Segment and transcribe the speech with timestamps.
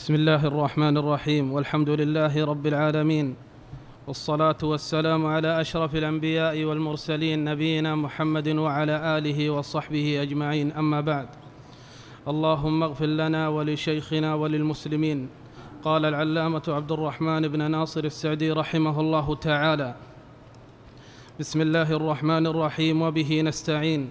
[0.00, 3.36] بسم الله الرحمن الرحيم والحمد لله رب العالمين
[4.06, 11.28] والصلاة والسلام على أشرف الأنبياء والمرسلين نبينا محمد وعلى آله وصحبه أجمعين أما بعد.
[12.28, 15.28] اللهم اغفر لنا ولشيخنا وللمسلمين.
[15.84, 19.94] قال العلامة عبد الرحمن بن ناصر السعدي رحمه الله تعالى
[21.40, 24.10] بسم الله الرحمن الرحيم وبه نستعين.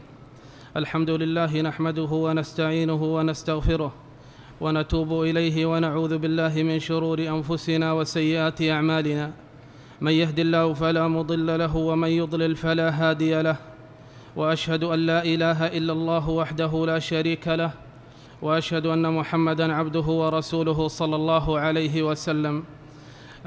[0.78, 4.09] الحمد لله نحمده ونستعينه ونستغفره.
[4.62, 9.32] ونتوب إليه ونعوذ بالله من شرور أنفسنا وسيئات أعمالنا.
[10.02, 13.56] من يهد الله فلا مضل له ومن يضلل فلا هادي له.
[14.36, 17.72] وأشهد أن لا إله إلا الله وحده لا شريك له.
[18.42, 22.64] وأشهد أن محمدا عبده ورسوله صلى الله عليه وسلم.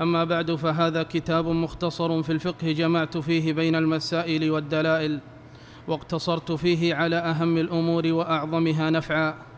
[0.01, 5.19] أما بعد فهذا كتاب مختصر في الفقه جمعت فيه بين المسائل والدلائل
[5.89, 9.52] واقتصرت فيه على أهم الأمور وأعظمها نفعا.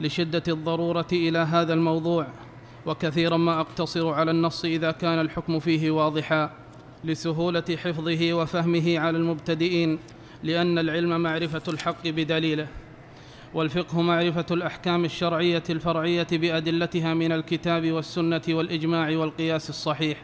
[0.00, 2.26] لشدة الضرورة إلى هذا الموضوع
[2.86, 6.50] وكثيرا ما أقتصر على النص إذا كان الحكم فيه واضحا
[7.04, 9.98] لسهولة حفظه وفهمه على المبتدئين
[10.42, 12.66] لأن العلم معرفة الحق بدليله
[13.54, 20.22] والفقه معرفة الأحكام الشرعية الفرعية بأدلتها من الكتاب والسنة والإجماع والقياس الصحيح.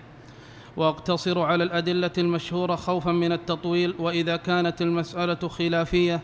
[0.77, 6.21] وأقتصر على الأدلة المشهورة خوفا من التطويل وإذا كانت المسألة خلافية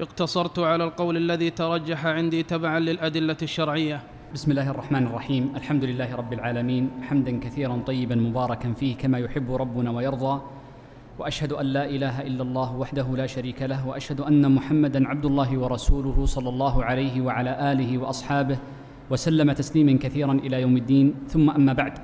[0.00, 4.02] اقتصرت على القول الذي ترجح عندي تبعا للأدلة الشرعية.
[4.34, 5.52] بسم الله الرحمن الرحيم.
[5.56, 6.90] الحمد لله رب العالمين.
[7.02, 10.42] حمدا كثيرا طيبا مباركا فيه كما يحب ربنا ويرضى.
[11.18, 13.88] وأشهد أن لا إله إلا الله وحده لا شريك له.
[13.88, 18.58] وأشهد أن محمدا عبد الله ورسوله صلى الله عليه وعلى آله وأصحابه.
[19.10, 21.14] وسلم تسليما كثيرا إلى يوم الدين.
[21.28, 21.98] ثم أما بعد.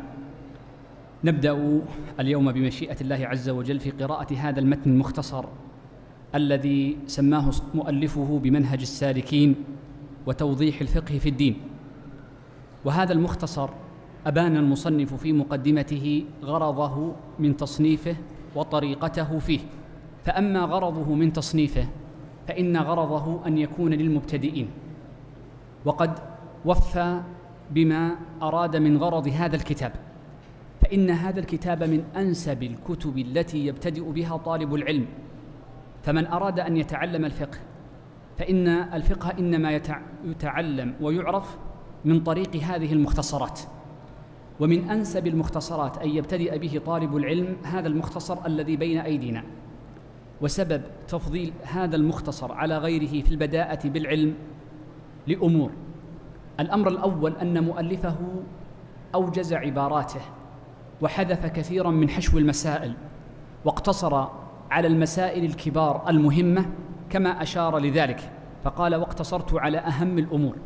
[1.25, 1.81] نبدأ
[2.21, 5.45] اليوم بمشيئة الله عز وجل في قراءة هذا المتن المختصر.
[6.35, 9.55] الذي سماه مؤلفه بمنهج السالكين
[10.27, 11.57] وتوضيح الفقه في الدين.
[12.85, 13.69] وهذا المختصر
[14.27, 18.17] أبان المصنف في مقدمته غرضه من تصنيفه
[18.55, 19.61] وطريقته فيه.
[20.25, 21.89] فأما غرضه من تصنيفه
[22.49, 24.69] فإن غرضه أن يكون للمبتدئين.
[25.85, 26.19] وقد
[26.65, 27.21] وفى
[27.71, 29.93] بما أراد من غرض هذا الكتاب.
[30.81, 35.07] فإن هذا الكتاب من أنسب الكتب التي يبتدئ بها طالب العلم.
[36.07, 37.59] فمن أراد أن يتعلم الفقه
[38.39, 39.81] فإن الفقه إنما
[40.25, 41.57] يتعلم ويعرف
[42.05, 43.61] من طريق هذه المختصرات.
[44.61, 49.43] ومن أنسب المختصرات أن يبتدئ به طالب العلم هذا المختصر الذي بين أيدينا.
[50.41, 54.35] وسبب تفضيل هذا المختصر على غيره في البداءة بالعلم
[55.27, 55.71] لأمور.
[56.61, 58.17] الأمر الأول أن مؤلفه
[59.15, 60.21] أوجز عباراته
[61.01, 62.95] وحذف كثيرا من حشو المسائل
[63.65, 64.27] واقتصر
[64.71, 66.67] على المسائل الكبار المهمة
[67.11, 68.33] كما أشار لذلك
[68.65, 70.57] فقال واقتصرت على أهم الأمور.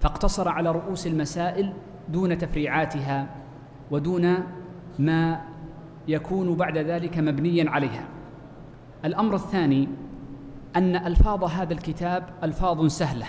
[0.00, 1.72] فاقتصر على رؤوس المسائل
[2.08, 3.26] دون تفريعاتها
[3.90, 4.36] ودون
[4.98, 5.40] ما
[6.08, 8.08] يكون بعد ذلك مبنيا عليها.
[9.04, 9.88] الأمر الثاني
[10.76, 13.26] أن ألفاظ هذا الكتاب ألفاظ سهلة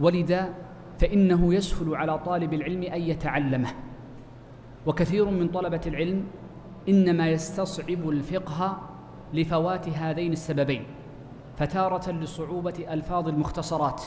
[0.00, 0.54] ولذا
[0.98, 3.68] فإنه يسهل على طالب العلم أن يتعلمه.
[4.86, 6.24] وكثير من طلبة العلم
[6.90, 8.78] إنما يستصعب الفقه
[9.34, 10.84] لفوات هذين السببين
[11.56, 14.02] فتارة لصعوبة ألفاظ المختصرات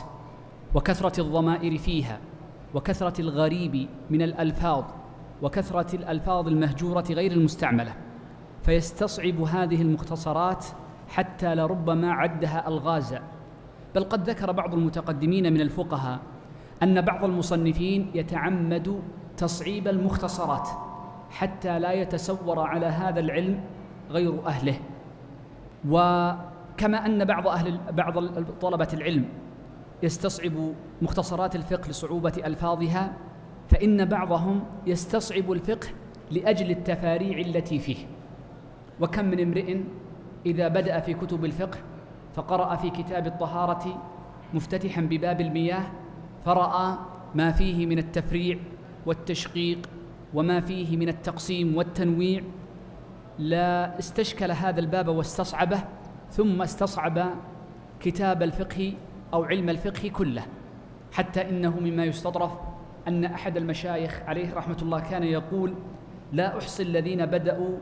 [0.76, 2.20] وكثرة الضمائر فيها
[2.74, 4.84] وكثرة الغريب من الألفاظ
[5.42, 7.94] وكثرة الألفاظ المهجورة غير المستعملة
[8.64, 10.66] فيستصعب هذه المختصرات
[11.08, 13.22] حتى لربما عدها الغازا
[13.96, 16.20] بل قد ذكر بعض المتقدمين من الفقهاء
[16.84, 19.02] أن بعض المصنفين يتعمد
[19.38, 20.70] تصعيب المختصرات
[21.34, 23.64] حتى لا يتسور على هذا العلم
[24.10, 24.80] غير أهله.
[25.90, 28.26] وكما أن بعض أهل بعض
[28.62, 29.26] طلبة العلم
[30.04, 30.54] يستصعب
[31.02, 33.14] مختصرات الفقه لصعوبة ألفاظها
[33.70, 35.88] فإن بعضهم يستصعب الفقه
[36.32, 38.06] لأجل التفاريع التي فيه.
[39.02, 39.82] وكم من امرئ
[40.46, 41.78] إذا بدأ في كتب الفقه
[42.36, 44.02] فقرأ في كتاب الطهارة
[44.54, 45.84] مفتتحا بباب المياه
[46.46, 46.98] فرأى
[47.36, 48.58] ما فيه من التفريع
[49.06, 49.90] والتشقيق
[50.34, 52.42] وما فيه من التقسيم والتنويع
[53.40, 55.84] لا استشكل هذا الباب واستصعبه
[56.32, 57.30] ثم استصعب
[58.00, 58.94] كتاب الفقه
[59.34, 60.46] أو علم الفقه كله
[61.12, 62.52] حتى إنه مما يستطرف
[63.08, 65.74] أن أحد المشايخ عليه رحمة الله كان يقول
[66.32, 67.78] لا أحصي الذين بدأوا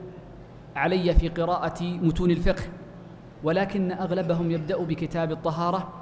[0.75, 2.63] علي في قراءة متون الفقه
[3.43, 5.93] ولكن أغلبهم يبدأ بكتاب الطهارة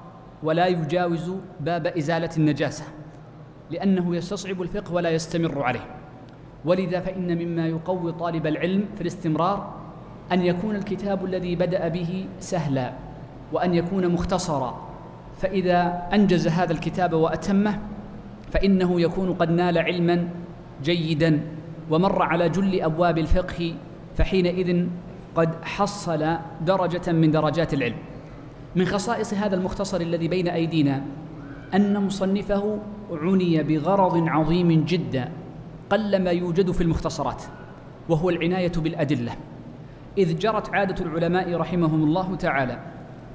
[0.44, 2.84] ولا يجاوز باب إزالة النجاسة
[3.72, 5.99] لأنه يستصعب الفقه ولا يستمر عليه.
[6.66, 9.74] ولذا فإن مما يقوي طالب العلم في الاستمرار
[10.32, 12.94] أن يكون الكتاب الذي بدأ به سهلا
[13.54, 14.90] وأن يكون مختصرا.
[15.38, 17.80] فإذا أنجز هذا الكتاب وأتمه
[18.52, 20.28] فإنه يكون قد نال علما
[20.84, 21.42] جيدا
[21.90, 23.74] ومر على جل أبواب الفقه
[24.18, 24.88] فحينئذ
[25.36, 27.96] قد حصل درجة من درجات العلم.
[28.76, 31.02] من خصائص هذا المختصر الذي بين أيدينا
[31.74, 32.80] أن مصنفه
[33.12, 35.30] عني بغرض عظيم جدا.
[35.90, 37.44] قلما يوجد في المختصرات
[38.10, 39.32] وهو العناية بالأدلة.
[40.18, 42.80] إذ جرت عادة العلماء رحمهم الله تعالى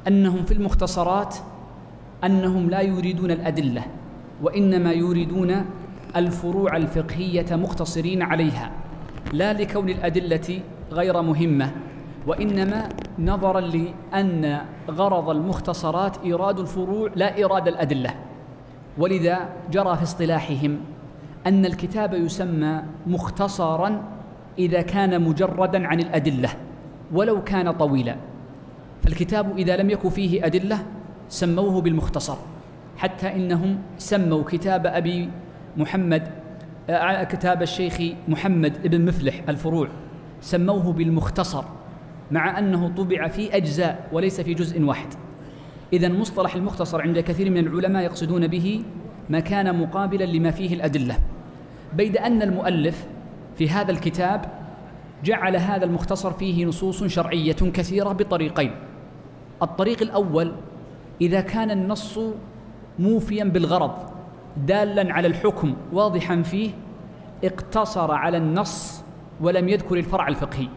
[0.08, 1.36] أنهم في المختصرات
[2.24, 3.82] أنهم لا يريدون الأدلة
[4.42, 5.64] وإنما يريدون
[6.16, 8.70] الفروع الفقهية مقتصرين عليها.
[9.32, 10.60] لا لكون الأدلة
[10.92, 11.70] غير مهمة
[12.26, 14.60] وإنما نظرا لأن
[14.90, 18.14] غرض المختصرات إيراد الفروع لا إيراد الأدلة.
[18.98, 20.80] ولذا جرى في اصطلاحهم
[21.46, 24.02] أن الكتاب يسمى مختصرا
[24.58, 26.49] إذا كان مجردا عن الأدلة
[27.12, 28.17] ولو كان طويلا.
[29.02, 30.79] فالكتاب إذا لم يكن فيه أدلة
[31.29, 32.37] سموه بالمختصر
[32.96, 35.31] حتى إنهم سموا كتاب أبي
[35.76, 36.29] محمد
[36.91, 39.88] آه، كتاب الشيخ محمد بن مفلح الفروع
[40.41, 41.64] سموه بالمختصر
[42.31, 45.08] مع أنه طبع في أجزاء وليس في جزء واحد.
[45.93, 48.82] إذا مصطلح المختصر عند كثير من العلماء يقصدون به
[49.31, 51.19] ما كان مقابلا لما فيه الأدلة.
[51.96, 53.06] بيد أن المؤلف
[53.56, 54.44] في هذا الكتاب
[55.25, 58.75] جعل هذا المختصر فيه نصوص شرعية كثيرة بطريقين.
[59.62, 60.52] الطريق الأول
[61.20, 62.19] إذا كان النص
[62.99, 63.93] موفيا بالغرض
[64.56, 66.70] دالا على الحكم واضحا فيه
[67.44, 69.02] اقتصر على النص
[69.41, 70.69] ولم يذكر الفرع الفقهي.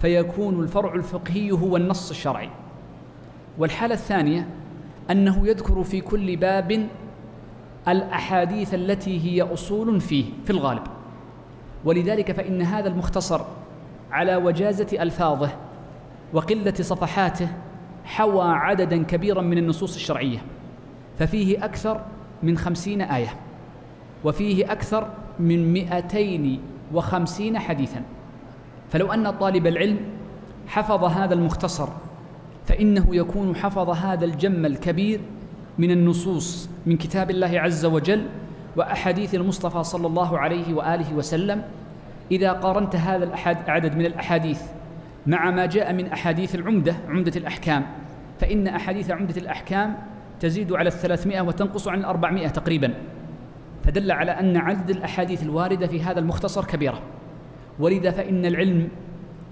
[0.00, 2.50] فيكون الفرع الفقهي هو النص الشرعي.
[3.58, 4.48] والحالة الثانية
[5.10, 6.88] أنه يذكر في كل باب
[7.88, 10.82] الأحاديث التي هي أصول فيه في الغالب.
[11.84, 13.40] ولذلك فإن هذا المختصر
[14.10, 15.50] على وجازة ألفاظه
[16.32, 17.48] وقلة صفحاته
[18.04, 20.38] حوى عددا كبيرا من النصوص الشرعية
[21.18, 22.00] ففيه أكثر
[22.42, 23.34] من خمسين آية
[24.24, 26.60] وفيه أكثر من مئتين
[26.94, 28.02] وخمسين حديثا.
[28.90, 29.98] فلو أن طالب العلم
[30.66, 31.88] حفظ هذا المختصر
[32.66, 35.20] فإنه يكون حفظ هذا الجم الكبير
[35.78, 38.26] من النصوص من كتاب الله عز وجل
[38.76, 41.62] وأحاديث المصطفى صلى الله عليه وآله وسلم.
[42.30, 44.62] إذا قارنت هذا العدد من الأحاديث
[45.26, 47.86] مع ما جاء من أحاديث العمدة عمدة الأحكام
[48.40, 49.96] فإن أحاديث عمدة الأحكام
[50.40, 52.94] تزيد على الثلاثمائة وتنقص عن الأربعمائة تقريبا.
[53.84, 57.00] فدل على أن عدد الأحاديث الواردة في هذا المختصر كبيرة.
[57.78, 58.88] ولذا فإن العلم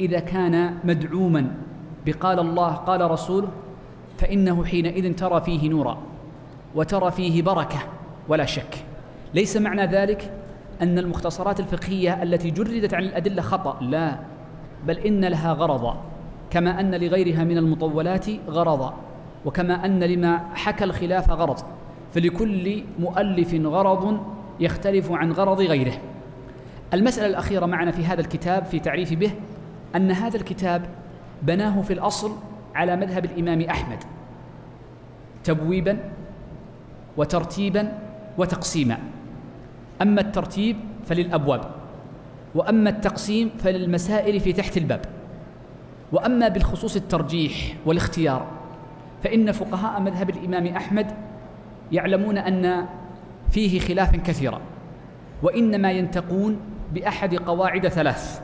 [0.00, 1.50] إذا كان مدعوما
[2.06, 3.48] بقال الله قال رسوله
[4.18, 6.13] فإنه حينئذ ترى فيه نورا.
[6.74, 7.78] وترى فيه بركة
[8.28, 8.84] ولا شك.
[9.34, 10.32] ليس معنى ذلك
[10.82, 13.82] أن المختصرات الفقهية التي جردت عن الأدلة خطأ.
[13.82, 14.18] لا
[14.86, 16.02] بل إن لها غرضا
[16.50, 18.94] كما أن لغيرها من المطولات غرضا
[19.44, 21.58] وكما أن لما حكى الخلاف غرض.
[22.12, 24.20] فلكل مؤلف غرض
[24.60, 25.94] يختلف عن غرض غيره.
[26.94, 29.30] المسألة الأخيرة معنا في هذا الكتاب في تعريف به
[29.96, 30.86] أن هذا الكتاب
[31.42, 32.32] بناه في الأصل
[32.74, 33.98] على مذهب الإمام أحمد.
[35.44, 35.98] تبويبا
[37.16, 37.98] وترتيبا
[38.38, 38.98] وتقسيما.
[40.02, 40.76] أما الترتيب
[41.06, 41.60] فللأبواب
[42.54, 45.00] وأما التقسيم فللمسائل في تحت الباب.
[46.12, 48.46] وأما بالخصوص الترجيح والاختيار
[49.22, 51.06] فإن فقهاء مذهب الإمام أحمد
[51.92, 52.86] يعلمون أن
[53.50, 54.60] فيه خلافا كثيرا
[55.42, 56.60] وإنما ينتقون
[56.92, 58.40] بأحد قواعد ثلاث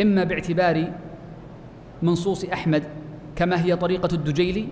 [0.00, 0.92] إما باعتبار
[2.02, 2.82] منصوص أحمد
[3.36, 4.68] كما هي طريقة الدجيلي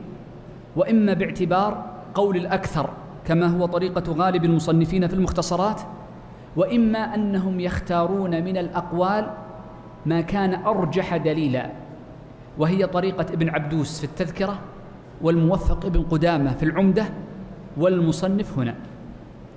[0.77, 1.85] وإما باعتبار
[2.15, 2.91] قول الأكثر
[3.29, 5.81] كما هو طريقة غالب المصنفين في المختصرات
[6.57, 9.31] وإما أنهم يختارون من الأقوال
[10.07, 11.71] ما كان أرجح دليلا
[12.59, 14.59] وهي طريقة ابن عبدوس في التذكرة
[15.21, 17.05] والموفق ابن قدامة في العمدة
[17.77, 18.75] والمصنف هنا.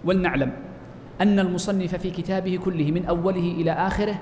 [0.05, 0.51] ولنعلم
[1.21, 4.21] أن المصنف في كتابه كله من أوله إلى آخره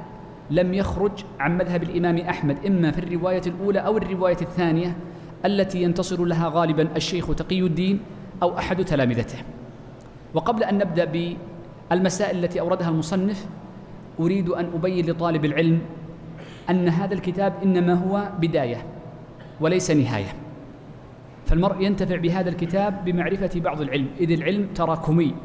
[0.51, 4.97] لم يخرج عن مذهب الإمام أحمد إما في الرواية الأولى أو الرواية الثانية
[5.45, 7.99] التي ينتصر لها غالبا الشيخ تقي الدين
[8.43, 9.37] أو أحد تلامذته.
[10.33, 11.35] وقبل أن نبدأ
[11.91, 13.47] بالمسائل التي أوردها المصنف
[14.19, 15.81] أريد أن أبين لطالب العلم
[16.69, 18.85] أن هذا الكتاب إنما هو بداية
[19.61, 20.33] وليس نهاية.
[21.45, 25.35] فالمرء ينتفع بهذا الكتاب بمعرفة بعض العلم إذ العلم تراكمي.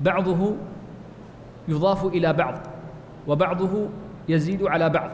[0.00, 0.56] بعضه
[1.68, 2.58] يضاف إلى بعض
[3.26, 3.88] وبعضه
[4.28, 5.10] يزيد على بعض.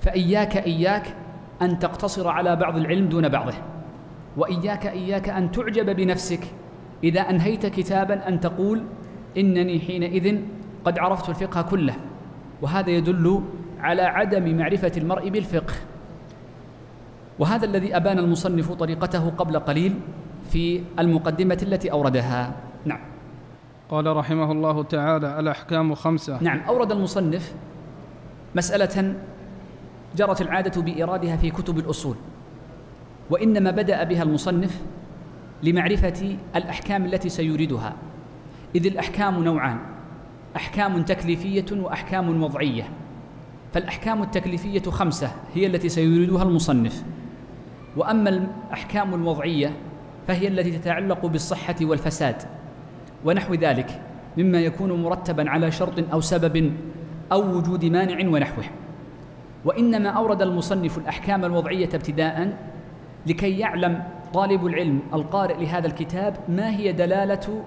[0.00, 1.14] فإياك إياك
[1.62, 3.54] أن تقتصر على بعض العلم دون بعضه.
[4.36, 6.44] وإياك إياك أن تعجب بنفسك.
[7.04, 8.82] إذا أنهيت كتابا أن تقول
[9.36, 10.38] إنني حينئذ
[10.84, 11.94] قد عرفت الفقه كله.
[12.62, 13.40] وهذا يدل
[13.80, 15.74] على عدم معرفة المرء بالفقه.
[17.38, 19.94] وهذا الذي أبان المصنف طريقته قبل قليل
[20.50, 22.52] في المقدمة التي أوردها.
[22.84, 23.00] نعم.
[23.88, 26.42] قال رحمه الله تعالى الأحكام خمسة.
[26.42, 26.60] نعم.
[26.60, 27.54] أورد المصنف
[28.54, 29.14] مسألة
[30.16, 32.16] جرت العادة بإيرادها في كتب الأصول.
[33.30, 34.82] وإنما بدأ بها المصنف
[35.62, 37.94] لمعرفة الأحكام التي سيوردها
[38.74, 39.78] إذ الأحكام نوعان
[40.56, 42.84] أحكام تكليفية وأحكام وضعية.
[43.72, 47.04] فالأحكام التكليفية خمسة هي التي سيوردها المصنف.
[47.96, 49.72] وأما الأحكام الوضعية
[50.28, 52.36] فهي التي تتعلق بالصحة والفساد.
[53.24, 54.00] ونحو ذلك
[54.38, 56.72] مما يكون مرتبا على شرط أو سبب
[57.32, 58.64] أو وجود مانع ونحوه.
[59.64, 62.56] وإنما أورد المصنف الأحكام الوضعية ابتداء
[63.26, 64.02] لكي يعلم
[64.34, 67.64] طالب العلم القارئ لهذا الكتاب ما هي دلالة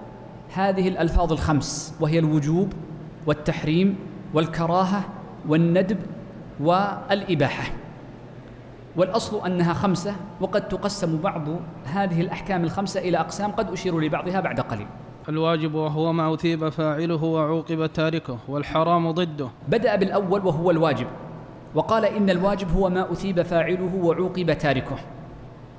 [0.54, 2.72] هذه الألفاظ الخمس وهي الوجوب
[3.26, 3.96] والتحريم
[4.34, 5.04] والكراهة
[5.48, 5.98] والندب
[6.60, 7.72] والإباحة.
[8.96, 11.42] والأصل أنها خمسة وقد تقسم بعض
[11.84, 14.86] هذه الأحكام الخمسة إلى أقسام قد أشير لبعضها بعد قليل.
[15.28, 19.48] الواجب وهو ما أثيب فاعله وعوقب تاركه والحرام ضده.
[19.68, 21.06] بدأ بالأول وهو الواجب
[21.74, 24.96] وقال إن الواجب هو ما أثيب فاعله وعوقب تاركه.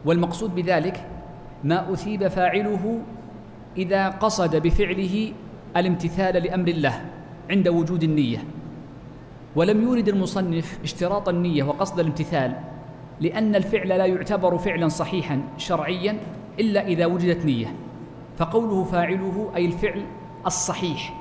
[0.05, 1.05] والمقصود بذلك
[1.63, 3.01] ما أثيب فاعله
[3.77, 5.33] إذا قصد بفعله
[5.77, 7.01] الامتثال لأمر الله
[7.49, 8.37] عند وجود النية.
[9.55, 12.53] ولم يورد المصنف اشتراط النية وقصد الامتثال
[13.21, 16.17] لأن الفعل لا يعتبر فعلا صحيحا شرعيا
[16.59, 17.75] إلا إذا وجدت نية.
[18.37, 20.05] فقوله فاعله أي الفعل
[20.45, 21.13] الصحيح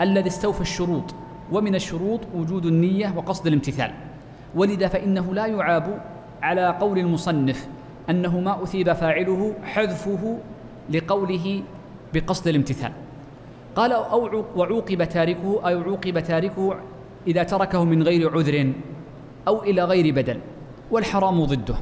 [0.00, 1.14] الذي استوفى الشروط
[1.52, 3.90] ومن الشروط وجود النية وقصد الامتثال.
[4.54, 6.02] ولذا فإنه لا يعاب
[6.42, 7.68] على قول المصنف
[8.10, 10.38] أنه ما أثيب فاعله حذفه
[10.90, 11.62] لقوله
[12.14, 12.92] بقصد الامتثال.
[13.76, 16.76] قال أو وعوقب تاركه أو عوقب تاركه
[17.26, 18.72] إذا تركه من غير عذر
[19.48, 20.40] أو إلى غير بدل
[20.90, 21.74] والحرام ضده.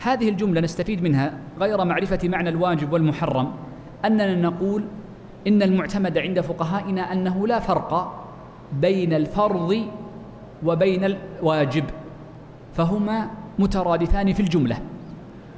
[0.00, 3.52] هذه الجملة نستفيد منها غير معرفة معنى الواجب والمحرم
[4.04, 4.84] أننا نقول
[5.46, 8.24] إن المعتمد عند فقهائنا أنه لا فرق
[8.72, 9.86] بين الفرض
[10.64, 11.84] وبين الواجب
[12.74, 14.78] فهما مترادفان في الجملة.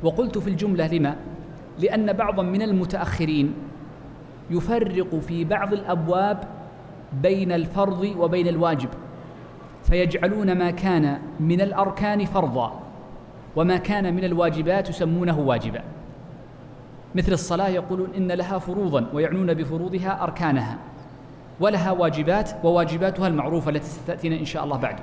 [0.03, 1.17] وقلت في الجملة لما؟
[1.79, 3.55] لأن بعضا من المتأخرين
[4.51, 6.45] يفرق في بعض الأبواب
[7.23, 8.89] بين الفرض وبين الواجب
[9.83, 12.81] فيجعلون ما كان من الأركان فرضا
[13.57, 15.83] وما كان من الواجبات يسمونه واجبا
[17.15, 20.79] مثل الصلاة يقولون إن لها فروضا ويعنون بفروضها أركانها
[21.61, 24.97] ولها واجبات وواجباتها المعروفة التي ستأتينا إن شاء الله بعد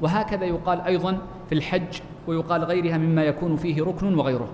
[0.00, 4.48] وهكذا يقال أيضا في الحج ويقال غيرها مما يكون فيه ركن وغيره.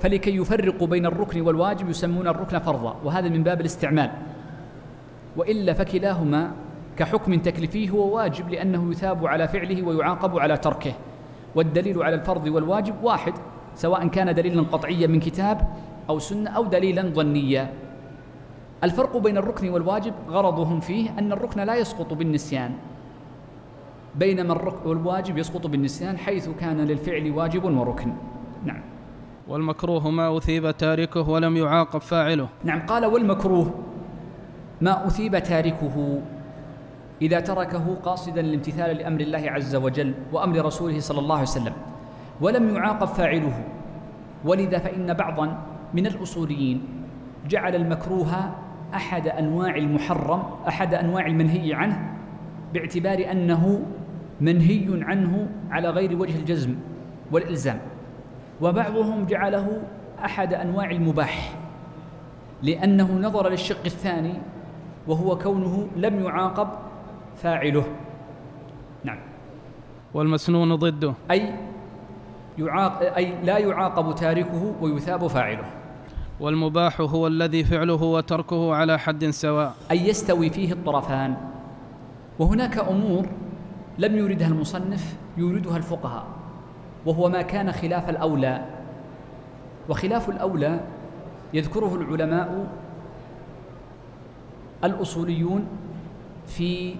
[0.00, 4.10] فلكي يفرقوا بين الركن والواجب يسمون الركن فرضا وهذا من باب الاستعمال.
[5.36, 6.50] وإلا فكلاهما
[6.96, 10.92] كحكم تكليفي هو واجب لأنه يثاب على فعله ويعاقب على تركه.
[11.54, 13.32] والدليل على الفرض والواجب واحد
[13.74, 15.68] سواء كان دليلا قطعيا من كتاب
[16.08, 17.72] أو سنة أو دليلا ظنيا.
[18.84, 22.72] الفرق بين الركن والواجب غرضهم فيه أن الركن لا يسقط بالنسيان.
[24.18, 28.12] بينما الركن والواجب يسقط بالنسيان حيث كان للفعل واجب وركن.
[28.64, 28.80] نعم.
[29.48, 32.48] والمكروه ما أثيب تاركه ولم يعاقب فاعله.
[32.64, 33.74] نعم قال والمكروه
[34.80, 36.20] ما أثيب تاركه
[37.22, 41.72] إذا تركه قاصدا الامتثال لأمر الله عز وجل وأمر رسوله صلى الله عليه وسلم
[42.40, 43.64] ولم يعاقب فاعله.
[44.44, 45.58] ولذا فإن بعضا
[45.94, 46.82] من الأصوليين
[47.48, 48.54] جعل المكروه
[48.94, 52.14] أحد أنواع المحرم أحد أنواع المنهي عنه
[52.74, 53.86] باعتبار أنه
[54.40, 56.74] منهي عنه على غير وجه الجزم
[57.32, 57.80] والإلزام.
[58.60, 59.82] وبعضهم جعله
[60.24, 61.54] أحد أنواع المباح
[62.62, 64.34] لأنه نظر للشق الثاني
[65.06, 66.68] وهو كونه لم يعاقب
[67.36, 67.84] فاعله.
[69.04, 69.18] نعم.
[70.14, 71.14] والمسنون ضده.
[71.30, 71.54] أي
[72.58, 75.64] يعاق أي لا يعاقب تاركه ويثاب فاعله.
[76.40, 79.74] والمباح هو الذي فعله وتركه على حد سواء.
[79.90, 81.36] أي يستوي فيه الطرفان.
[82.38, 83.26] وهناك أمور
[83.98, 86.26] لم يوردها المصنف يوردها الفقهاء
[87.06, 88.64] وهو ما كان خلاف الأولى.
[89.88, 90.80] وخلاف الأولى
[91.54, 92.66] يذكره العلماء
[94.84, 95.66] الأصوليون
[96.46, 96.94] في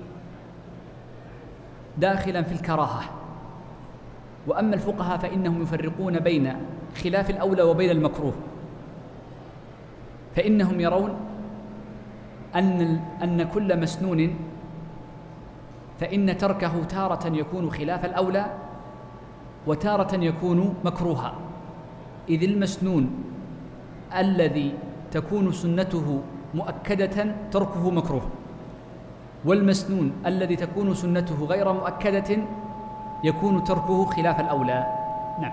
[1.98, 3.02] داخلا في الكراهة.
[4.46, 6.56] وأما الفقهاء فإنهم يفرقون بين
[7.04, 8.34] خلاف الأولى وبين المكروه.
[10.36, 11.16] فإنهم يرون
[12.54, 14.34] أن أن كل مسنون
[16.00, 18.46] فإن تركه تارة يكون خلاف الأولى
[19.66, 21.34] وتارة يكون مكروها.
[22.28, 23.10] إذ المسنون
[24.16, 24.72] الذي
[25.10, 26.22] تكون سنته
[26.54, 28.28] مؤكدة تركه مكروه
[29.44, 32.38] والمسنون الذي تكون سنته غير مؤكدة
[33.24, 34.86] يكون تركه خلاف الأولى.
[35.40, 35.52] نعم.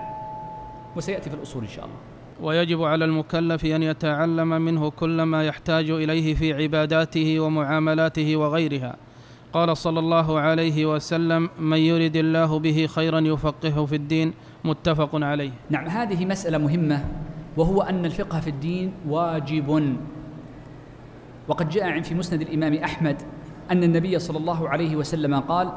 [0.96, 1.96] وسيأتي في الأصول إن شاء الله.
[2.42, 8.96] ويجب على المكلف أن يتعلم منه كل ما يحتاج إليه في عباداته ومعاملاته وغيرها.
[9.56, 14.32] قال صلى الله عليه وسلم من يرد الله به خيرا يفقهه في الدين
[14.64, 15.50] متفق عليه.
[15.70, 17.04] نعم هذه مسألة مهمة
[17.56, 19.96] وهو أن الفقه في الدين واجب.
[21.48, 23.16] وقد جاء في مسند الإمام أحمد
[23.70, 25.72] أن النبي صلى الله عليه وسلم قال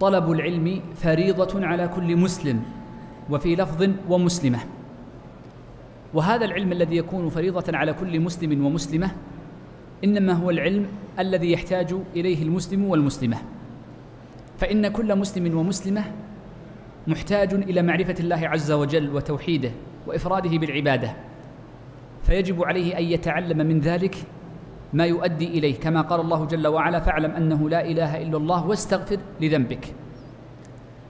[0.00, 2.62] طلب العلم فريضة على كل مسلم
[3.30, 4.58] وفي لفظ ومسلمة.
[6.14, 9.10] وهذا العلم الذي يكون فريضة على كل مسلم ومسلمة
[10.04, 10.86] إنما هو العلم
[11.18, 13.36] الذي يحتاج إليه المسلم والمسلمة.
[14.58, 16.04] فإن كل مسلم ومسلمة
[17.06, 19.70] محتاج إلى معرفة الله عز وجل وتوحيده
[20.06, 21.12] وإفراده بالعبادة.
[22.22, 24.16] فيجب عليه أن يتعلم من ذلك
[24.92, 25.80] ما يؤدي إليه.
[25.80, 29.94] كما قال الله جل وعلا فاعلم أنه لا إله إلا الله واستغفر لذنبك.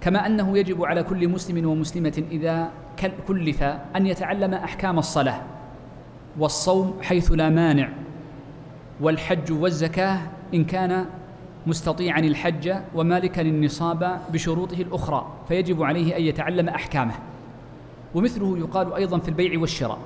[0.00, 2.70] كما أنه يجب على كل مسلم ومسلمة إذا
[3.28, 3.62] كلف
[3.96, 5.40] أن يتعلم أحكام الصلاة
[6.38, 7.88] والصوم حيث لا مانع.
[9.00, 10.18] والحج والزكاة
[10.54, 11.04] إن كان
[11.66, 17.14] مستطيعا الحج ومالكا النصاب بشروطه الأخرى فيجب عليه أن يتعلم أحكامه.
[18.14, 19.98] ومثله يقال أيضا في البيع والشراء.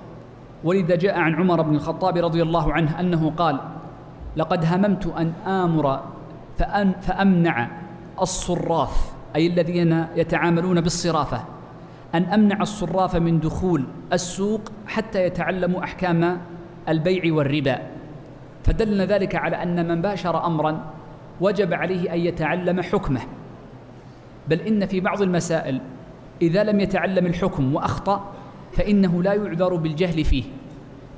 [0.65, 3.61] ولذا جاء عن عمر بن الخطاب رضي الله عنه أنه قال
[4.37, 6.01] لقد هممت أن آمر
[6.59, 7.69] فأن فأمنع
[8.21, 11.45] الصراف أي الذين يتعاملون بالصرافة
[12.15, 16.41] أن أمنع الصراف من دخول السوق حتى يتعلموا أحكام
[16.89, 17.79] البيع والربا.
[18.65, 20.81] فدلنا ذلك على أن من باشر امرا
[21.41, 23.21] وجب عليه أن يتعلم حكمه.
[24.49, 25.81] بل إن في بعض المسائل
[26.43, 28.33] إذا لم يتعلم الحكم وأخطأ
[28.73, 30.45] فإنه لا يعذر بالجهل فيه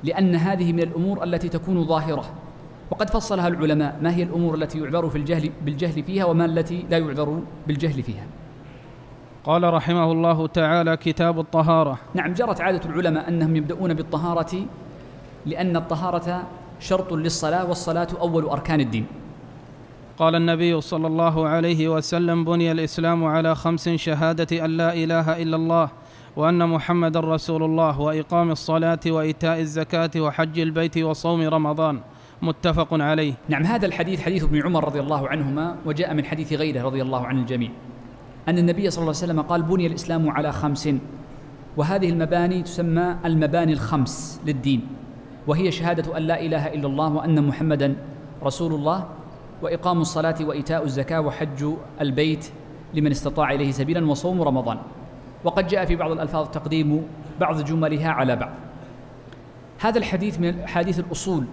[0.03, 2.25] لأن هذه من الأمور التي تكون ظاهرة.
[2.91, 6.97] وقد فصلها العلماء ما هي الأمور التي يعذر في الجهل بالجهل فيها وما التي لا
[6.97, 8.23] يعذر بالجهل فيها.
[9.43, 11.97] قال رحمه الله تعالى كتاب الطهارة.
[12.13, 14.65] نعم جرت عادة العلماء أنهم يبدأون بالطهارة
[15.45, 16.43] لأن الطهارة
[16.79, 19.05] شرط للصلاة والصلاة أول أركان الدين.
[20.17, 25.55] قال النبي صلى الله عليه وسلم بني الإسلام على خمس شهادة أن لا إله إلا
[25.55, 25.89] الله
[26.35, 31.99] وأن محمدا رسول الله وإقام الصلاة وإيتاء الزكاة وحج البيت وصوم رمضان.
[32.41, 33.33] متفق عليه.
[33.49, 37.25] نعم هذا الحديث حديث ابن عمر رضي الله عنهما وجاء من حديث غيره رضي الله
[37.25, 37.71] عن الجميع.
[38.47, 40.89] أن النبي صلى الله عليه وسلم قال بني الإسلام على خمس.
[41.77, 44.87] وهذه المباني تسمى المباني الخمس للدين.
[45.47, 47.95] وهي شهادة أن لا إله إلا الله وأن محمدا
[48.43, 49.05] رسول الله
[49.61, 51.65] وإقام الصلاة وإيتاء الزكاة وحج
[52.01, 52.51] البيت
[52.93, 54.77] لمن استطاع إليه سبيلا وصوم رمضان.
[55.43, 57.07] وقد جاء في بعض الألفاظ تقديم
[57.39, 58.51] بعض جملها على بعض.
[59.79, 61.45] هذا الحديث من أحاديث الأصول.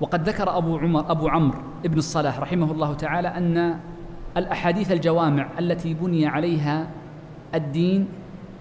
[0.00, 3.78] وقد ذكر أبو عمر أبو عمرو ابن الصلاح رحمه الله تعالى أن
[4.36, 6.90] الأحاديث الجوامع التي بني عليها
[7.54, 8.08] الدين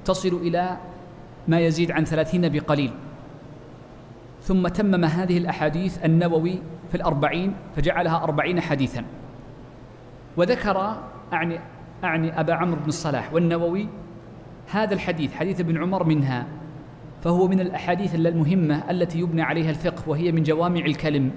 [0.06, 0.78] تصل إلى
[1.48, 2.91] ما يزيد عن ثلاثين بقليل.
[4.45, 9.05] ثم تمم هذه الأحاديث النووي في الأربعين فجعلها أربعين حديثا.
[10.38, 10.77] وذكر
[11.34, 11.60] أعني
[12.03, 13.88] أعني أبا عمرو بن الصلاح والنووي
[14.71, 16.45] هذا الحديث حديث ابن عمر منها
[17.21, 21.31] فهو من الأحاديث المهمة التي يبنى عليها الفقه وهي من جوامع الكلم.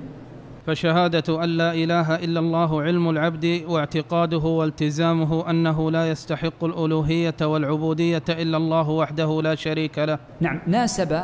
[0.67, 8.29] فشهادة أن لا إله إلا الله علم العبد واعتقاده والتزامه أنه لا يستحق الألوهية والعبودية
[8.29, 10.19] إلا الله وحده لا شريك له.
[10.41, 11.21] نعم ناسب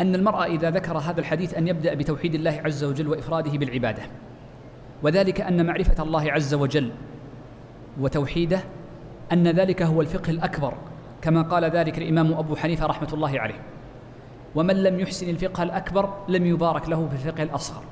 [0.00, 4.02] أن المرء إذا ذكر هذا الحديث أن يبدأ بتوحيد الله عز وجل وإفراده بالعبادة.
[5.02, 6.90] وذلك أن معرفة الله عز وجل
[8.00, 8.60] وتوحيده
[9.32, 10.74] أن ذلك هو الفقه الأكبر
[11.22, 13.62] كما قال ذلك الإمام أبو حنيفة رحمة الله عليه.
[14.54, 17.82] ومن لم يحسن الفقه الأكبر لم يبارك له في الفقه الأصغر.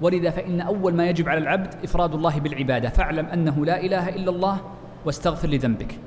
[0.00, 2.88] ولذا فإن أول ما يجب على العبد إفراد الله بالعبادة.
[2.88, 4.60] فاعلم أنه لا إله إلا الله
[5.04, 5.98] واستغفر لذنبك.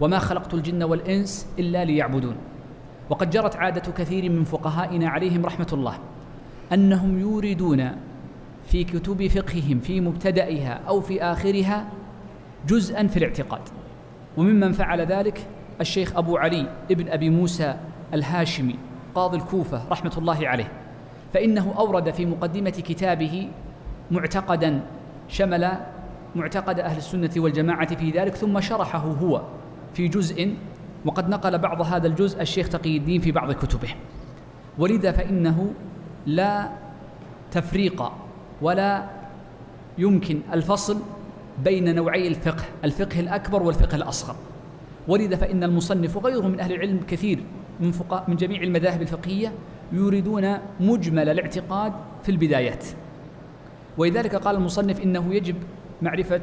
[0.00, 2.36] وما خلقت الجن والإنس إلا ليعبدون.
[3.10, 5.98] وقد جرت عادة كثير من فقهائنا عليهم رحمة الله
[6.72, 7.90] أنهم يوردون
[8.66, 11.88] في كتب فقههم في مبتدئها أو في آخرها
[12.66, 13.60] جزءا في الاعتقاد.
[14.36, 15.46] وممن فعل ذلك
[15.80, 17.74] الشيخ أبو علي ابن أبي موسى
[18.14, 18.74] الهاشمي
[19.14, 20.72] قاضي الكوفة رحمة الله عليه.
[21.34, 23.48] فإنه أورد في مقدمة كتابه
[24.10, 24.80] معتقدا
[25.28, 25.70] شمل
[26.36, 29.42] معتقد أهل السنة والجماعة في ذلك ثم شرحه هو
[29.94, 30.54] في جزء
[31.08, 33.88] وقد نقل بعض هذا الجزء الشيخ تقي الدين في بعض كتبه.
[34.78, 35.72] ولذا فإنه
[36.26, 36.70] لا
[37.50, 38.12] تفريق
[38.62, 39.08] ولا
[39.98, 40.98] يمكن الفصل
[41.64, 44.36] بين نوعي الفقه الفقه الأكبر والفقه الأصغر.
[45.08, 47.42] ولذا فإن المصنف وغيره من أهل العلم كثير
[47.80, 47.92] من,
[48.28, 49.52] من جميع المذاهب الفقهية
[49.92, 51.92] يريدون مجمل الاعتقاد
[52.22, 52.84] في البدايات.
[53.98, 55.56] ولذلك قال المصنف إنه يجب
[56.02, 56.42] معرفة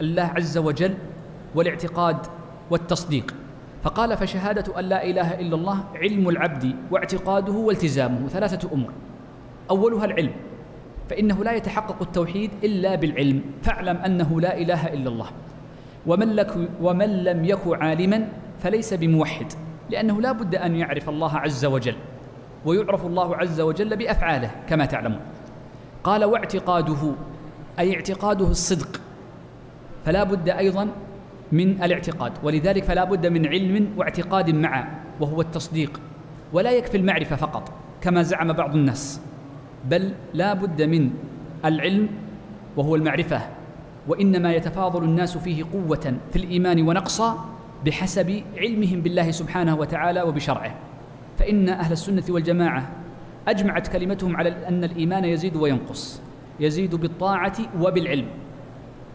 [0.00, 0.94] الله عز وجل
[1.54, 2.16] والاعتقاد
[2.70, 3.34] والتصديق.
[3.86, 8.92] فقال فشهادة أن لا إله إلا الله علم العبد واعتقاده والتزامه ثلاثة أمور.
[9.70, 10.32] أولها العلم
[11.10, 15.26] فإنه لا يتحقق التوحيد إلا بالعلم فاعلم أنه لا إله إلا الله.
[16.06, 19.52] ومن, لك ومن لم يك عالما فليس بموحد
[19.90, 21.94] لأنه لا بد أن يعرف الله عز وجل
[22.64, 25.20] ويعرف الله عز وجل بأفعاله كما تعلمون.
[26.04, 27.12] قال واعتقاده
[27.78, 29.00] أي اعتقاده الصدق
[30.04, 30.88] فلا بد أيضا
[31.52, 34.84] من الاعتقاد ولذلك فلا بد من علم واعتقاد معا
[35.20, 36.00] وهو التصديق.
[36.52, 39.20] ولا يكفي المعرفة فقط كما زعم بعض الناس
[39.90, 41.10] بل لا بد من
[41.64, 42.08] العلم
[42.76, 43.40] وهو المعرفة.
[44.08, 47.44] وإنما يتفاضل الناس فيه قوة في الإيمان ونقصا
[47.86, 50.74] بحسب علمهم بالله سبحانه وتعالى وبشرعه.
[51.38, 52.88] فإن أهل السنة والجماعة
[53.48, 56.20] أجمعت كلمتهم على أن الإيمان يزيد وينقص
[56.60, 58.26] يزيد بالطاعة وبالعلم.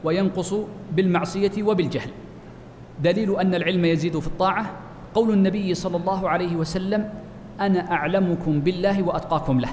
[0.03, 0.55] وينقص
[0.95, 2.09] بالمعصية وبالجهل.
[3.03, 4.71] دليل أن العلم يزيد في الطاعة.
[5.13, 7.09] قول النبي صلى الله عليه وسلم
[7.59, 9.69] أنا أعلمكم بالله وأتقاكم له.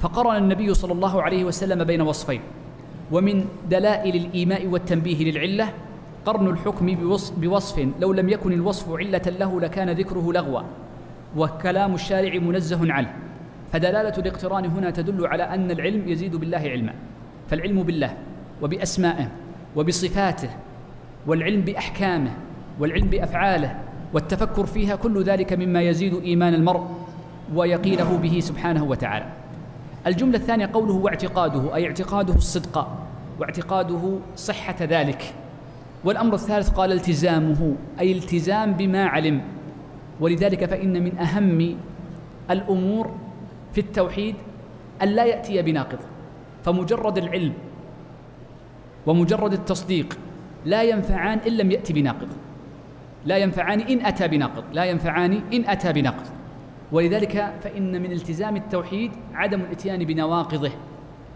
[0.00, 2.40] فقرن النبي صلى الله عليه وسلم بين وصفين
[3.12, 5.68] ومن دلائل الإيماء والتنبيه للعلة
[6.26, 6.86] قرن الحكم
[7.36, 10.60] بوصف لو لم يكن الوصف علة له لكان ذكره لغوا
[11.36, 13.12] وكلام الشارع منزه عنه.
[13.72, 16.94] فدلالة الاقتران هنا تدل على أن العلم يزيد بالله علما.
[17.50, 18.16] فالعلم بالله
[18.62, 19.28] وبأسمائه
[19.76, 20.48] وبصفاته
[21.26, 22.30] والعلم بأحكامه
[22.80, 23.76] والعلم بأفعاله
[24.14, 26.86] والتفكر فيها كل ذلك مما يزيد إيمان المرء
[27.54, 29.26] ويقينه به سبحانه وتعالى.
[30.06, 32.88] الجملة الثانية قوله واعتقاده أي اعتقاده الصدق
[33.40, 35.34] واعتقاده صحة ذلك.
[36.04, 39.40] والأمر الثالث قال التزامه أي التزام بما علم.
[40.20, 41.76] ولذلك فإن من أهم
[42.50, 43.10] الأمور
[43.72, 44.34] في التوحيد
[45.02, 45.98] أن لا يأتي بناقض
[46.64, 47.52] فمجرد العلم
[49.06, 50.18] ومجرد التصديق
[50.64, 52.28] لا ينفعان إن لم يأتي بناقض.
[53.24, 54.64] لا ينفعان إن أتى بناقض.
[54.72, 56.26] لا ينفعان إن أتى بناقض.
[56.92, 60.70] ولذلك فإن من التزام التوحيد عدم الإتيان بنواقضه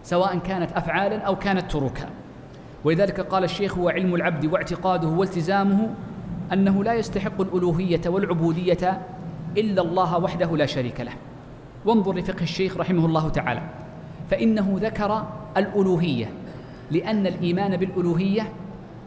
[0.02, 2.10] سواء كانت أفعالا أو كانت تروكا
[2.84, 5.94] ولذلك قال الشيخ هو علم العبد واعتقاده والتزامه
[6.52, 9.00] أنه لا يستحق الألوهية والعبودية
[9.56, 11.12] إلا الله وحده لا شريك له.
[11.84, 13.62] وانظر لفقه الشيخ رحمه الله تعالى.
[14.30, 16.28] فإنه ذكر الألوهية.
[16.90, 18.52] لأن الإيمان بالألوهية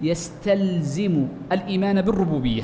[0.02, 2.64] يستلزم الإيمان بالربوبية.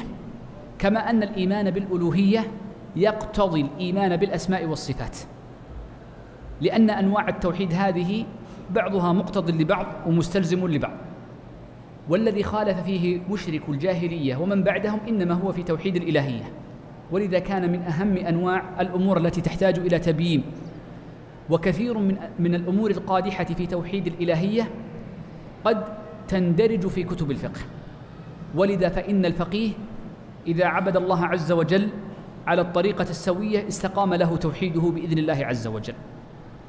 [0.80, 2.48] كما أن الإيمان بالألوهية
[2.96, 5.18] يقتضي الإيمان بالأسماء والصفات.
[6.62, 8.26] لأن أنواع التوحيد هذه
[8.72, 10.98] بعضها مقتض لبعض ومستلزم لبعض.
[12.10, 16.44] والذي خالف فيه مشرك الجاهلية ومن بعدهم إنما هو في توحيد الإلهية.
[17.12, 20.44] ولذا كان من أهم أنواع الأمور التي تحتاج إلى تبيين.
[21.50, 24.70] وكثير من من الأمور القادحة في توحيد الإلهية
[25.66, 25.84] قد
[26.28, 27.62] تندرج في كتب الفقه.
[28.56, 29.72] ولذا فإن الفقيه
[30.48, 31.90] إذا عبد الله عز وجل
[32.48, 35.94] على الطريقة السوية استقام له توحيده بإذن الله عز وجل.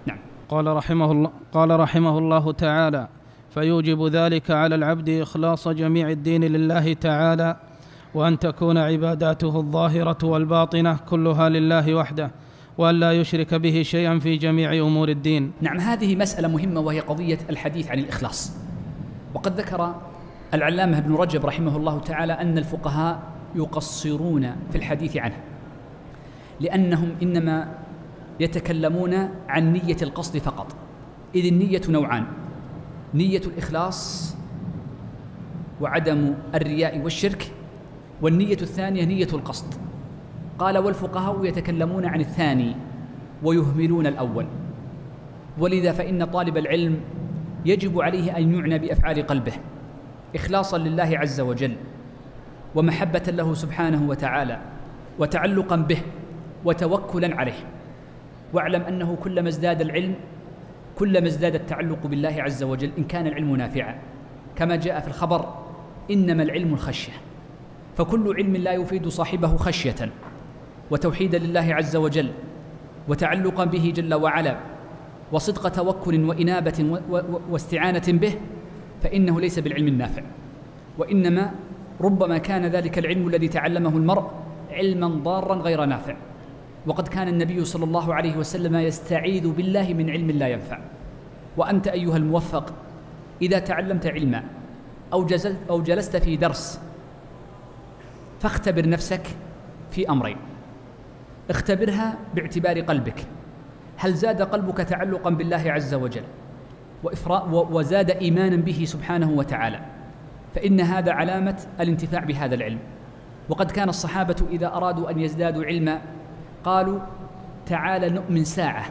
[0.07, 0.18] نعم.
[0.48, 3.09] قال رحمه الله قال رحمه الله تعالى
[3.55, 7.57] فيوجب ذلك على العبد إخلاص جميع الدين لله تعالى
[8.14, 12.31] وأن تكون عباداته الظاهرة والباطنة كلها لله وحده
[12.79, 15.53] وأن لا يشرك به شيئا في جميع أمور الدين.
[15.61, 18.53] نعم هذه مسألة مهمة وهي قضية الحديث عن الإخلاص.
[19.34, 19.94] وقد ذكر
[20.54, 23.22] العلامة ابن رجب رحمه الله تعالى أن الفقهاء
[23.54, 25.36] يقصرون في الحديث عنه
[26.60, 27.74] لأنهم إنما
[28.40, 29.14] يتكلمون
[29.48, 30.76] عن نية القصد فقط.
[31.34, 32.26] إذ النية نوعان
[33.14, 34.34] نية الإخلاص
[35.80, 37.52] وعدم الرياء والشرك
[38.22, 39.74] والنية الثانية نية القصد.
[40.58, 42.76] قال والفقهاء يتكلمون عن الثاني
[43.42, 44.46] ويهملون الأول.
[45.58, 47.00] ولذا فإن طالب العلم
[47.64, 49.53] يجب عليه أن يعنى بأفعال قلبه
[50.35, 51.77] إخلاصا لله عز وجل
[52.75, 54.61] ومحبة له سبحانه وتعالى
[55.18, 55.99] وتعلقا به
[56.64, 57.66] وتوكلا عليه.
[58.53, 60.14] واعلم أنه كلما ازداد العلم
[60.99, 63.99] كلما ازداد التعلق بالله عز وجل إن كان العلم نافعا.
[64.57, 65.55] كما جاء في الخبر
[66.11, 67.12] إنما العلم الخشية.
[67.96, 70.11] فكل علم لا يفيد صاحبه خشية
[70.90, 72.31] وتوحيدا لله عز وجل
[73.09, 74.57] وتعلقا به جل وعلا.
[75.32, 77.00] وصدق توكل وإنابة
[77.50, 78.34] واستعانة به
[79.02, 80.22] فإنه ليس بالعلم النافع.
[80.98, 81.50] وإنما
[82.00, 84.30] ربما كان ذلك العلم الذي تعلمه المرء
[84.70, 86.16] علما ضارا غير نافع.
[86.86, 90.78] وقد كان النبي صلى الله عليه وسلم يستعيذ بالله من علم لا ينفع.
[91.56, 92.72] وأنت أيها الموفق
[93.42, 94.42] إذا تعلمت علما
[95.12, 95.26] أو,
[95.70, 96.80] أو جلست في درس
[98.40, 99.22] فاختبر نفسك
[99.90, 100.36] في أمرين.
[101.50, 103.26] اختبرها باعتبار قلبك.
[104.00, 106.22] هل زاد قلبك تعلقا بالله عز وجل؟
[107.52, 109.80] وزاد إيمانا به سبحانه وتعالى.
[110.54, 112.78] فإن هذا علامة الانتفاع بهذا العلم.
[113.48, 116.00] وقد كان الصحابة إذا أرادوا أن يزدادوا علما
[116.64, 117.00] قالوا
[117.66, 118.84] تعال نؤمن ساعة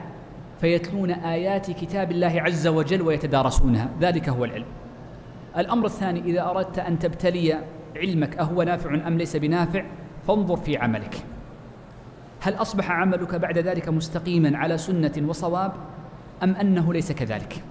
[0.62, 3.90] فيتلون آيات كتاب الله عز وجل ويتدارسونها.
[4.02, 4.66] ذلك هو العلم.
[5.58, 7.58] الأمر الثاني إذا أردت أن تبتلي
[7.96, 9.84] علمك أهو نافع أم ليس بنافع
[10.28, 11.24] فانظر في عملك.
[12.42, 15.72] هل أصبح عملك بعد ذلك مستقيما على سنة وصواب
[16.44, 17.64] أم أنه ليس كذلك؟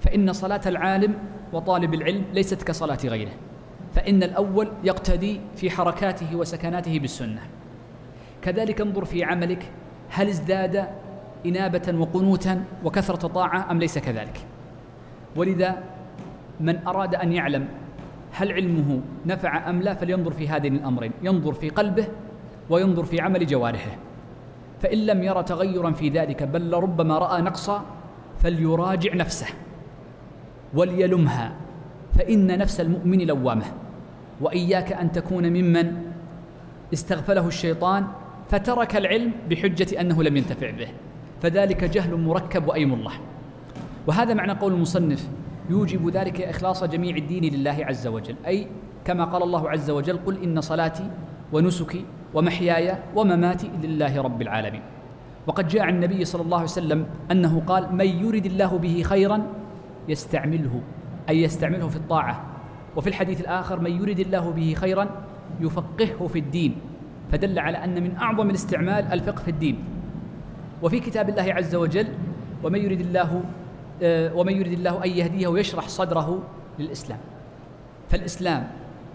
[0.00, 1.14] فإن صلاة العالم
[1.52, 3.32] وطالب العلم ليست كصلاة غيره
[3.94, 7.40] فإن الأول يقتدي في حركاته وسكناته بالسنة.
[8.42, 9.70] كذلك انظر في عملك
[10.10, 10.88] هل ازداد
[11.46, 14.40] إنابة وقنوتا وكثرة طاعة أم ليس كذلك؟
[15.36, 15.82] ولذا
[16.60, 17.68] من أراد أن يعلم
[18.32, 22.06] هل علمه نفع أم لا فلينظر في هذين الأمرين ينظر في قلبه
[22.70, 23.96] وينظر في عمل جوارحه.
[24.80, 27.84] فإن لم ير تغيرا في ذلك بل لربما رأى نقصا
[28.38, 29.46] فليراجع نفسه
[30.74, 31.52] وليلمها.
[32.18, 33.64] فإن نفس المؤمن لوامه.
[34.40, 36.02] وإياك أن تكون ممن
[36.92, 38.06] استغفله الشيطان
[38.48, 40.88] فترك العلم بحجة أنه لم ينتفع به.
[41.42, 43.12] فذلك جهل مركب وأيم الله.
[44.06, 45.28] وهذا معنى قول المصنف
[45.70, 48.36] يوجب ذلك إخلاص جميع الدين لله عز وجل.
[48.46, 48.66] أي
[49.04, 51.10] كما قال الله عز وجل قل إن صلاتي
[51.52, 54.82] ونسكي ومحياي ومماتي لله رب العالمين.
[55.46, 59.42] وقد جاء عن النبي صلى الله عليه وسلم أنه قال من يرد الله به خيرا
[60.08, 60.80] يستعمله
[61.28, 62.44] أي يستعمله في الطاعة.
[62.96, 65.08] وفي الحديث الآخر من يرد الله به خيرا
[65.60, 66.76] يفقهه في الدين.
[67.32, 69.84] فدل على أن من أعظم الاستعمال الفقه في الدين.
[70.82, 72.06] وفي كتاب الله عز وجل
[72.64, 73.42] ومن يرد الله
[74.02, 76.42] آه، ومن يرد الله أن يهديه ويشرح صدره
[76.78, 77.18] للإسلام.
[78.08, 78.68] فالإسلام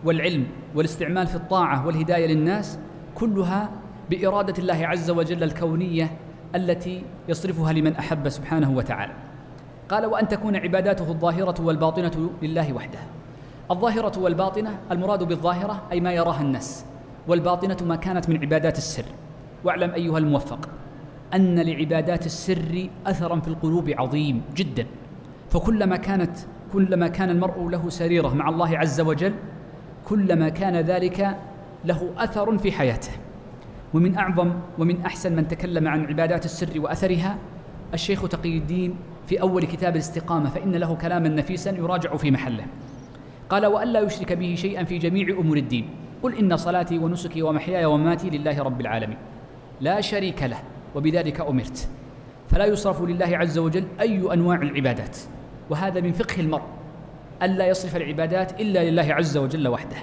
[0.06, 2.80] والعلم والاستعمال في الطاعة والهداية للناس
[3.16, 3.70] كلها
[4.10, 6.12] بإرادة الله عز وجل الكونية
[6.56, 9.14] التي يصرفها لمن أحب سبحانه وتعالى.
[9.90, 13.00] قال وأن تكون عباداته الظاهرة والباطنة لله وحده.
[13.72, 16.86] الظاهرة والباطنة المراد بالظاهرة أي ما يراها الناس
[17.28, 19.06] والباطنة ما كانت من عبادات السر.
[19.64, 20.70] واعلم أيها الموفق
[21.34, 24.86] أن لعبادات السر أثرا في القلوب عظيم جدا.
[25.50, 26.38] فكلما كانت
[26.74, 29.34] كلما كان المرء له سريرة مع الله عز وجل
[30.06, 31.38] كلما كان ذلك
[31.86, 33.12] له أثر في حياته.
[33.94, 37.38] ومن أعظم ومن أحسن من تكلم عن عبادات السر وأثرها
[37.94, 38.96] الشيخ تقي الدين
[39.28, 42.66] في أول كتاب الاستقامة فإن له كلاما نفيسا يراجع في محله.
[43.50, 45.90] قال وألا يشرك به شيئا في جميع أمور الدين.
[46.24, 49.18] قل إن صلاتي ونسكي ومحياي ومماتي لله رب العالمين.
[49.82, 50.58] لا شريك له
[50.96, 51.90] وبذلك أمرت.
[52.50, 55.18] فلا يصرف لله عز وجل أي أنواع العبادات.
[55.70, 56.64] وهذا من فقه المرء
[57.44, 59.98] ألا يصرف العبادات إلا لله عز وجل وحده.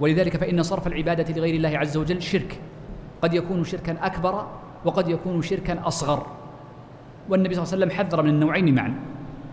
[0.00, 2.60] ولذلك فإن صرف العبادة لغير الله عز وجل شرك.
[3.22, 4.46] قد يكون شركا أكبر
[4.84, 6.26] وقد يكون شركا أصغر.
[7.28, 8.94] والنبي صلى الله عليه وسلم حذر من النوعين معا.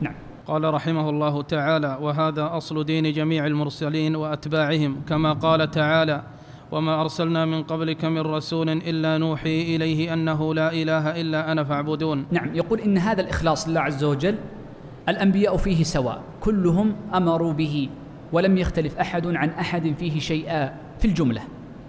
[0.02, 0.14] نعم.
[0.48, 6.24] قال رحمه الله تعالى وهذا أصل دين جميع المرسلين وأتباعهم كما قال تعالى
[6.72, 12.26] وما أرسلنا من قبلك من رسول إلا نوحي إليه أنه لا إله إلا أنا فاعبدون.
[12.32, 12.56] نعم.
[12.56, 14.36] يقول إن هذا الإخلاص لله عز وجل
[15.10, 17.90] الأنبياء فيه سواء كلهم أمروا به.
[18.34, 21.42] ولم يختلف أحد عن أحد فيه شيئا في الجملة.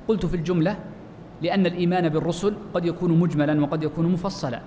[0.08, 0.76] قلت في الجملة
[1.42, 4.60] لأن الإيمان بالرسل قد يكون مجملا وقد يكون مفصلا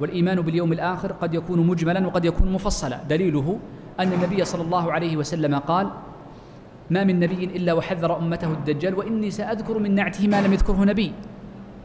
[0.00, 3.00] والإيمان باليوم الآخر قد يكون مجملا وقد يكون مفصلا.
[3.08, 3.58] دليله
[4.00, 5.90] أن النبي صلى الله عليه وسلم قال
[6.90, 11.12] ما من نبي إلا وحذر أمته الدجال وإني سأذكر من نعته ما لم يذكره نبي.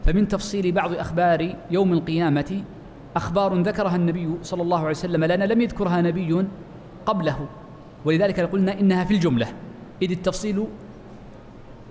[0.04, 2.62] فمن تفصيل بعض أخبار يوم القيامة
[3.16, 6.46] أخبار ذكرها النبي صلى الله عليه وسلم لنا لم يذكرها نبي
[7.06, 7.48] قبله.
[8.04, 9.46] ولذلك قلنا إنها في الجملة.
[10.02, 10.64] إذ التفصيل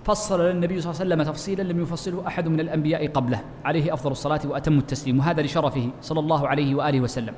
[0.04, 4.10] فصل النبي صلى الله عليه وسلم تفصيلا لم يفصله أحد من الأنبياء قبله عليه أفضل
[4.10, 7.34] الصلاة وأتم التسليم وهذا لشرفه صلى الله عليه وآله وسلم.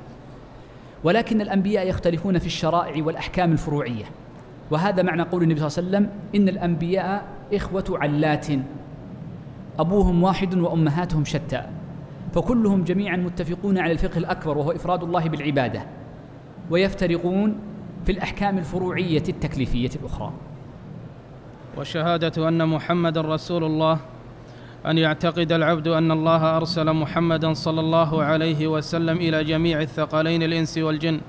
[1.03, 4.05] ولكن الأنبياء يختلفون في الشرائع والأحكام الفروعية
[4.71, 8.47] وهذا معنى قول النبي صلى الله عليه وسلم إن الأنبياء إخوة علات
[9.79, 11.63] أبوهم واحد وأمهاتهم شتى
[12.33, 15.85] فكلهم جميعا متفقون على الفقه الأكبر وهو إفراد الله بالعبادة
[16.71, 17.59] ويفترقون
[18.05, 20.33] في الأحكام الفروعية التكليفية الأخرى.
[21.77, 23.99] وشهادة أن محمدا رسول الله
[24.85, 30.77] أن يعتقد العبد أن الله أرسل محمدا صلى الله عليه وسلم إلى جميع الثقلين الإنس
[30.77, 31.21] والجن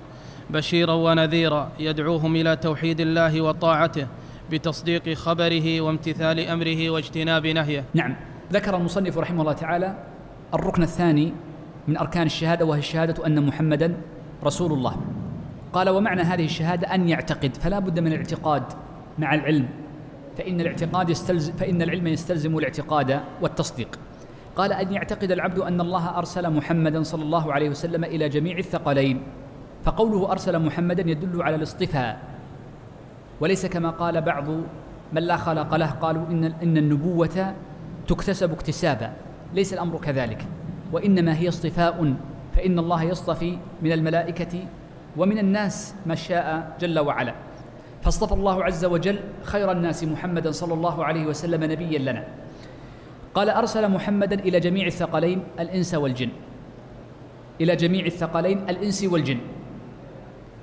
[0.50, 4.06] بشيرا ونذيرا يدعوهم إلى توحيد الله وطاعته
[4.50, 7.84] بتصديق خبره وامتثال أمره واجتناب نهيه.
[7.94, 8.16] نعم.
[8.52, 9.94] ذكر المصنف رحمه الله تعالى
[10.54, 11.32] الركن الثاني
[11.88, 13.94] من أركان الشهادة وهي الشهادة أن محمدا
[14.44, 14.96] رسول الله.
[15.74, 18.62] قال ومعنى هذه الشهادة أن يعتقد فلا بد من الاعتقاد
[19.18, 19.68] مع العلم.
[20.36, 23.98] فإن الاعتقاد يستلزم فإن العلم يستلزم الاعتقاد والتصديق.
[24.56, 29.22] قال أن يعتقد العبد أن الله أرسل محمدا صلى الله عليه وسلم إلى جميع الثقلين.
[29.84, 32.18] فقوله أرسل محمدا يدل على الاصطفاء.
[33.40, 34.48] وليس كما قال بعض
[35.12, 37.54] من لا خلق له قالوا إن, إن النبوة
[38.08, 39.12] تكتسب اكتسابا
[39.54, 40.46] ليس الأمر كذلك.
[40.92, 42.14] وإنما هي اصطفاء
[42.56, 44.66] فإن الله يصطفي من الملائكة
[45.16, 47.34] ومن الناس ما شاء جل وعلا.
[48.02, 52.24] فاصطفى الله عز وجل خير الناس محمدا صلى الله عليه وسلم نبيا لنا.
[53.34, 56.28] قال أرسل محمدا إلى جميع الثقلين الإنس والجن.
[57.60, 59.38] إلى جميع الثقلين الإنس والجن.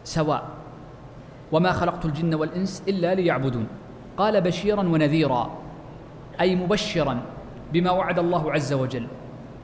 [0.04, 0.44] سواء.
[1.52, 3.68] وما خلقت الجن والإنس إلا ليعبدون.
[4.18, 5.52] قال بشيرا ونذيرا
[6.42, 7.22] أي مبشرا
[7.74, 9.08] بما وعد الله عز وجل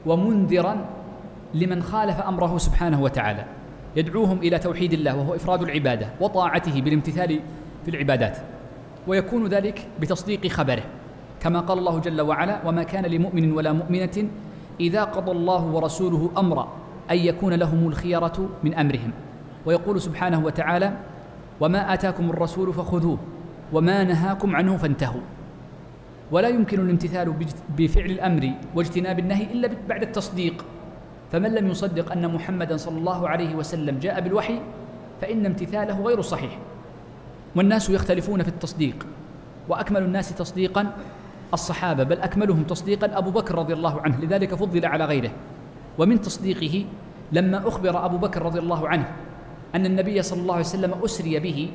[0.06, 0.76] ومنذرا
[1.54, 3.57] لمن خالف أمره سبحانه وتعالى.
[3.98, 7.40] يدعوهم إلى توحيد الله وهو إفراد العبادة وطاعته بالامتثال
[7.84, 8.38] في العبادات
[9.06, 10.82] ويكون ذلك بتصديق خبره
[11.40, 14.28] كما قال الله جل وعلا وما كان لمؤمن ولا مؤمنة
[14.80, 16.68] إذا قضى الله ورسوله أمرا
[17.10, 19.10] أن يكون لهم الخيرة من أمرهم.
[19.66, 20.92] ويقول سبحانه وتعالى
[21.60, 23.18] وما آتاكم الرسول فخذوه
[23.72, 25.20] وما نهاكم عنه فانتهوا.
[26.30, 27.34] ولا يمكن الامتثال
[27.78, 30.64] بفعل الأمر واجتناب النهي إلا بعد التصديق.
[31.32, 34.60] فمن لم يصدق أن محمدا صلى الله عليه وسلم جاء بالوحي
[35.20, 36.58] فإن امتثاله غير صحيح.
[37.56, 39.06] والناس يختلفون في التصديق
[39.68, 40.92] وأكمل الناس تصديقا
[41.54, 45.30] الصحابة بل أكملهم تصديقا أبو بكر رضي الله عنه لذلك فضل على غيره.
[45.98, 46.84] ومن تصديقه
[47.32, 49.08] لما أخبر أبو بكر رضي الله عنه
[49.74, 51.70] أن النبي صلى الله عليه وسلم أسري به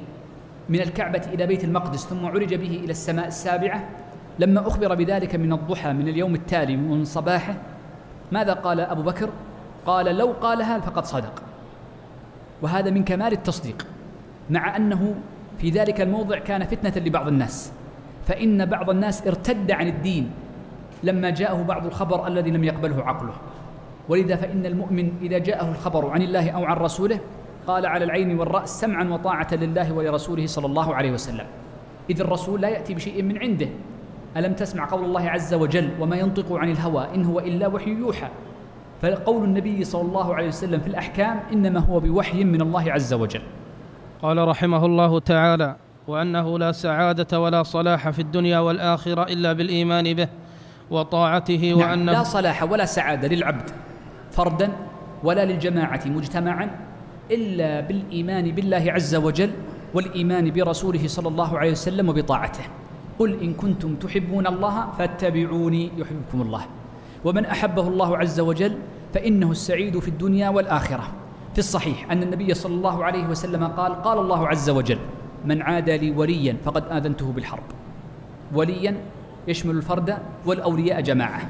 [0.69, 3.89] من الكعبة إلى بيت المقدس ثم عرج به إلى السماء السابعة
[4.39, 7.55] لما أخبر بذلك من الضحى من اليوم التالي من صباحه
[8.33, 9.29] ماذا قال أبو بكر؟
[9.85, 11.33] قال لو قالها فقد صدق.
[12.61, 13.85] وهذا من كمال التصديق
[14.49, 15.15] مع أنه
[15.57, 17.71] في ذلك الموضع كان فتنة لبعض الناس
[18.27, 20.31] فإن بعض الناس ارتد عن الدين
[21.03, 23.33] لما جاءه بعض الخبر الذي لم يقبله عقله.
[24.09, 27.19] ولذا فإن المؤمن إذا جاءه الخبر عن الله أو عن رسوله
[27.67, 31.45] قال على العين والرأس سمعا وطاعة لله ولرسوله صلى الله عليه وسلم.
[32.09, 33.69] إذ الرسول لا يأتي بشيء من عنده
[34.37, 38.27] ألم تسمع قول الله عز وجل وما ينطق عن الهوى إن هو إلا وحي يوحى؟
[39.01, 43.41] فقول النبي صلى الله عليه وسلم في الأحكام إنما هو بوحي من الله عز وجل.
[44.21, 45.75] قال رحمه الله تعالى
[46.07, 50.27] وأنه لا سعادة ولا صلاح في الدنيا والآخرة إلا بالإيمان به
[50.91, 53.69] وطاعته نعم وأنه لا صلاح ولا سعادة للعبد
[54.31, 54.71] فردا
[55.23, 56.69] ولا للجماعة مجتمعا
[57.31, 59.51] إلا بالإيمان بالله عز وجل
[59.93, 62.63] والإيمان برسوله صلى الله عليه وسلم وبطاعته.
[63.19, 66.61] قل إن كنتم تحبون الله فاتبعوني يحببكم الله.
[67.25, 68.77] ومن أحبه الله عز وجل
[69.13, 71.03] فإنه السعيد في الدنيا والآخرة.
[71.53, 74.99] في الصحيح أن النبي صلى الله عليه وسلم قال قال الله عز وجل
[75.45, 77.63] من عادى لي وليا فقد آذنته بالحرب.
[78.53, 78.97] وليا
[79.47, 81.41] يشمل الفرد والأولياء جماعة.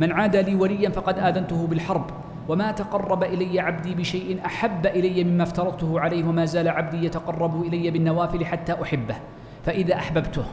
[0.00, 2.04] من عادى لي وليا فقد آذنته بالحرب
[2.48, 7.90] وما تقرب إلي عبدي بشيء أحب إلي مما افترضته عليه وما زال عبدي يتقرب إلي
[7.90, 9.16] بالنوافل حتى أحبه
[9.64, 10.44] فإذا أحببته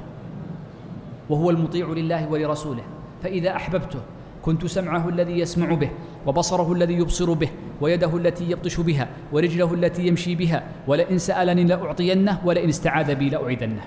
[1.31, 2.83] وهو المطيع لله ولرسوله.
[3.23, 3.99] فإذا أحببته
[4.41, 5.89] كنت سمعه الذي يسمع به
[6.27, 7.49] وبصره الذي يبصر به
[7.81, 13.81] ويده التي يبطش بها ورجله التي يمشي بها ولئن سألني لأعطينه ولئن استعاذ بي لأعيذنه.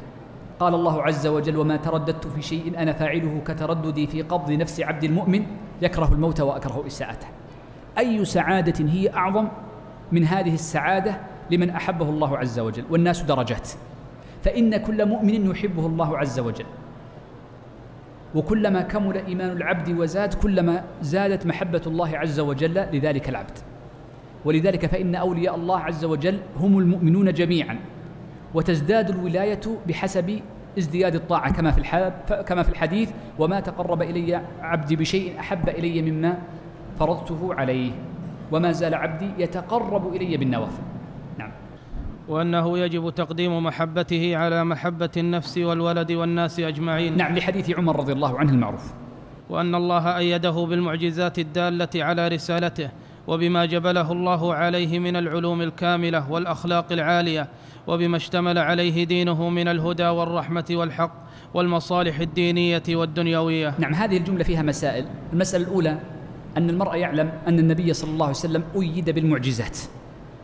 [0.61, 5.05] قال الله عز وجل وما ترددت في شيء أنا فاعله كترددي في قبض نفس عبد
[5.05, 5.47] المؤمن
[5.83, 7.27] يكره الموت وأكره إساءته.
[7.99, 9.49] أي سعادة هي أعظم
[10.13, 13.69] من هذه السعادة لمن أحبه الله عز وجل والناس درجات.
[14.45, 16.67] فإن كل مؤمن يحبه الله عز وجل.
[18.35, 23.59] وكلما كمل إيمان العبد وزاد كلما زادت محبة الله عز وجل لذلك العبد.
[24.45, 27.79] ولذلك فإن أولياء الله عز وجل هم المؤمنون جميعا.
[28.55, 30.41] وتزداد الولاية بحسب
[30.79, 32.13] ازدياد الطاعة كما في
[32.47, 36.39] كما في الحديث وما تقرب إلي عبدي بشيء أحب إلي مما
[36.99, 37.93] فرضته عليه
[38.53, 40.83] وما زال عبدي يتقرب إلي بالنوافل.
[42.29, 47.17] وأنه يجب تقديم محبته على محبة النفس والولد والناس أجمعين.
[47.17, 48.93] نعم لحديث عمر رضي الله عنه المعروف.
[49.51, 52.91] وأن الله أيده بالمعجزات الدالة على رسالته
[53.27, 57.49] وبما جبله الله عليه من العلوم الكاملة والأخلاق العالية
[57.87, 61.13] وبما اشتمل عليه دينه من الهدى والرحمة والحق
[61.55, 63.75] والمصالح الدينية والدنيوية.
[63.79, 65.05] نعم هذه الجملة فيها مسائل.
[65.33, 65.99] المسألة الأولى
[66.57, 69.79] أن المرء يعلم أن النبي صلى الله عليه وسلم أيد بالمعجزات.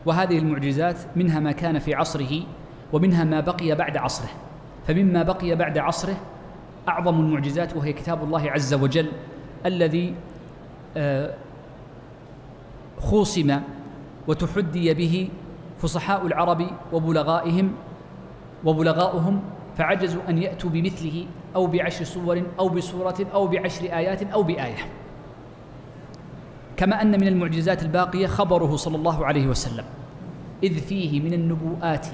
[0.07, 2.43] وهذه المعجزات منها ما كان في عصره
[2.93, 4.29] ومنها ما بقي بعد عصره.
[4.87, 6.17] فمما بقي بعد عصره
[6.89, 9.09] أعظم المعجزات وهي كتاب الله عز وجل
[9.67, 10.15] الذي
[10.97, 11.35] آه،
[13.01, 13.61] خوصم
[14.29, 15.29] وتحدي به
[15.79, 17.73] فصحاء العرب وبلغائهم
[18.65, 19.43] وبلغاؤهم
[19.79, 21.27] فعجزوا أن يأتوا بمثله
[21.57, 24.77] أو بعشر صور أو بسورة أو بعشر آيات أو بآية.
[26.81, 29.85] كما أن من المعجزات الباقية خبره صلى الله عليه وسلم
[30.62, 32.07] إذ فيه من النبوءات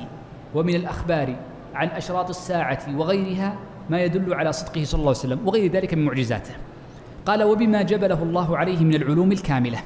[0.54, 1.36] ومن الأخبار
[1.74, 3.56] عن أشراط الساعة وغيرها
[3.90, 6.54] ما يدل على صدقه صلى الله عليه وسلم وغير ذلك من معجزاته.
[7.26, 9.78] قال وبما جبله الله عليه من العلوم الكاملة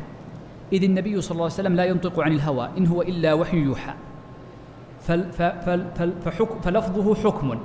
[0.73, 3.95] إذ النبي صلى الله عليه وسلم لا ينطق عن الهوى إن هو إلا وحي يوحى.
[6.63, 7.59] فلفظه حكم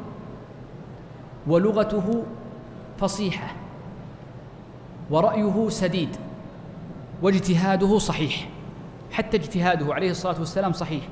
[1.47, 2.23] ولغته
[2.97, 3.55] فصيحة
[5.09, 6.09] ورأيه سديد.
[7.21, 8.49] واجتهاده صحيح.
[9.11, 11.03] حتى اجتهاده عليه الصلاة والسلام صحيح.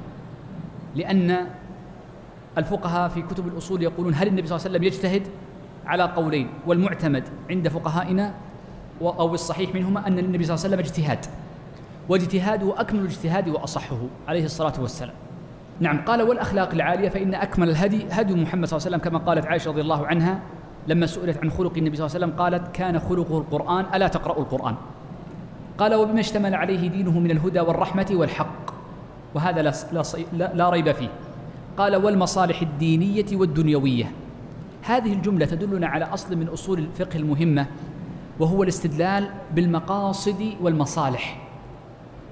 [0.95, 1.47] لأن
[2.57, 5.27] الفقهاء في كتب الأصول يقولون هل النبي صلى الله عليه وسلم يجتهد
[5.85, 8.33] على قولين؟ والمعتمد عند فقهائنا
[9.01, 11.25] أو الصحيح منهما أن النبي صلى الله عليه وسلم اجتهاد.
[12.09, 13.97] واجتهاده أكمل الاجتهاد وأصحه
[14.27, 15.15] عليه الصلاة والسلام.
[15.79, 19.45] نعم قال والأخلاق العالية فإن أكمل الهدي هدي محمد صلى الله عليه وسلم كما قالت
[19.45, 20.39] عائشة رضي الله عنها
[20.87, 24.41] لما سئلت عن خلق النبي صلى الله عليه وسلم قالت كان خلقه القرآن ألا تقرأوا
[24.41, 24.75] القرآن؟
[25.77, 28.73] قال وبما اشتمل عليه دينه من الهدى والرحمة والحق.
[29.35, 29.73] وهذا لا,
[30.33, 31.09] لا, لا ريب فيه.
[31.77, 34.11] قال والمصالح الدينية والدنيوية.
[34.81, 37.65] هذه الجملة تدلنا على أصل من أصول الفقه المهمة
[38.39, 41.37] وهو الاستدلال بالمقاصد والمصالح.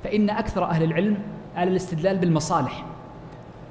[0.04, 1.18] فإن أكثر أهل العلم
[1.56, 2.86] على الاستدلال بالمصالح.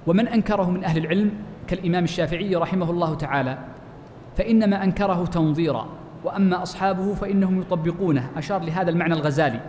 [0.07, 1.31] ومن أنكره من أهل العلم
[1.67, 3.59] كالإمام الشافعي رحمه الله تعالى
[4.37, 5.87] فإنما أنكره تنظيرا.
[6.25, 8.31] وأما أصحابه فإنهم يطبقونه.
[8.37, 9.61] أشار لهذا المعنى الغزالي.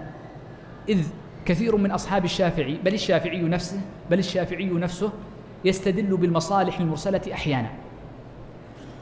[0.90, 1.08] إذ
[1.46, 3.82] كثير من أصحاب الشافعي بل الشافعي نفسه
[4.12, 5.12] بل الشافعي نفسه
[5.66, 7.70] يستدل بالمصالح المرسلة أحيانا.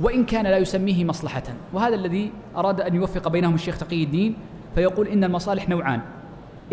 [0.01, 1.43] وإن كان لا يسميه مصلحة.
[1.73, 4.35] وهذا الذي أراد أن يوفق بينهم الشيخ تقي الدين
[4.75, 6.01] فيقول إن المصالح نوعان.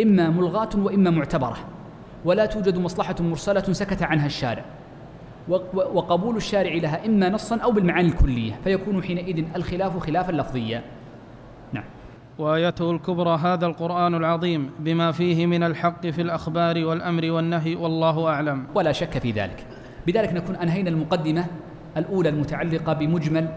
[0.01, 1.57] إما ملغاة وإما معتبرة.
[2.25, 4.65] ولا توجد مصلحة مرسلة سكت عنها الشارع.
[5.75, 10.83] وقبول الشارع لها إما نصا أو بالمعاني الكلية فيكون حينئذ الخلاف خلافا لفظيا.
[11.73, 11.85] نعم.
[12.39, 18.67] وآيته الكبرى هذا القرآن العظيم بما فيه من الحق في الأخبار والأمر والنهي والله أعلم.
[18.75, 19.67] ولا شك في ذلك.
[20.07, 21.45] بذلك نكون أنهينا المقدمة
[21.97, 23.49] الأولى المتعلقة بمجمل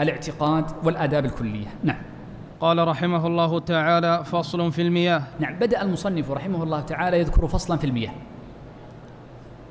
[0.00, 1.66] الاعتقاد والآداب الكلية.
[1.84, 1.98] نعم.
[2.60, 5.22] قال رحمه الله تعالى فصل في المياه.
[5.40, 5.58] نعم.
[5.58, 8.12] بدأ المصنف رحمه الله تعالى يذكر فصلا في المياه.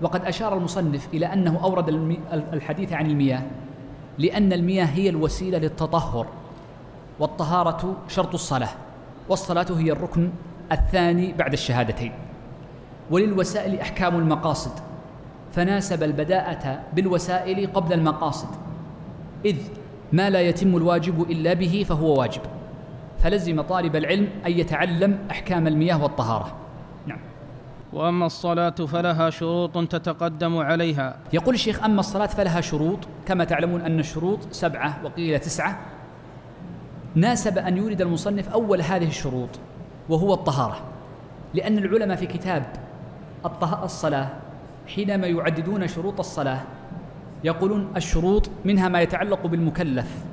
[0.02, 1.90] وقد أشار المصنف إلى أنه أورد
[2.54, 3.42] الحديث عن المياه
[4.18, 6.28] لأن المياه هي الوسيلة للتطهر
[7.20, 8.70] والطهارة شرط الصلاة
[9.30, 10.30] والصلاة هي الركن
[10.72, 12.12] الثاني بعد الشهادتين.
[13.12, 14.72] وللوسائل أحكام المقاصد
[15.54, 18.48] فناسب البداءة بالوسائل قبل المقاصد
[19.46, 19.56] إذ
[20.14, 22.42] ما لا يتم الواجب إلا به فهو واجب.
[23.20, 26.65] فلزم طالب العلم أن يتعلم أحكام المياه والطهارة.
[27.96, 31.18] وأما الصلاة فلها شروط تتقدم عليها.
[31.34, 35.80] يقول الشيخ أما الصلاة فلها شروط كما تعلمون أن الشروط سبعة وقيل تسعة.
[37.16, 39.50] ناسب أن يورد المصنف أول هذه الشروط
[40.10, 40.82] وهو الطهارة
[41.54, 42.66] لأن العلماء في كتاب
[43.84, 44.30] الصلاة
[44.88, 46.62] حينما يعددون شروط الصلاة
[47.44, 50.26] يقولون الشروط منها ما يتعلق بالمكلف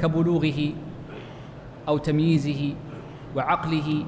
[0.00, 0.72] كبلوغه
[1.88, 2.74] أو تمييزه
[3.36, 4.06] وعقله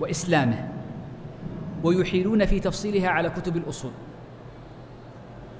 [0.00, 0.68] وإسلامه.
[1.84, 3.90] ويحيلون في تفصيلها على كتب الأصول.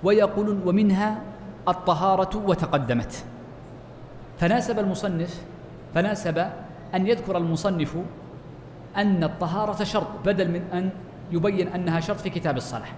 [0.04, 1.22] ويقولون ومنها
[1.68, 3.24] الطهارة وتقدمت.
[4.38, 5.42] فناسب المصنف
[5.94, 6.38] فناسب
[6.94, 7.96] أن يذكر المصنف
[8.96, 10.90] أن الطهارة شرط بدل من أن
[11.32, 12.88] يبين أنها شرط في كتاب الصلاة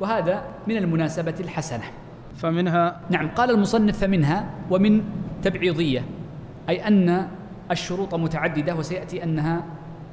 [0.00, 1.84] وهذا من المناسبة الحسنة.
[2.36, 5.02] فمنها نعم قال المصنف فمنها ومن
[5.42, 6.04] تبعيضية
[6.68, 7.28] أي أن
[7.70, 9.64] الشروط متعددة وسيأتي أنها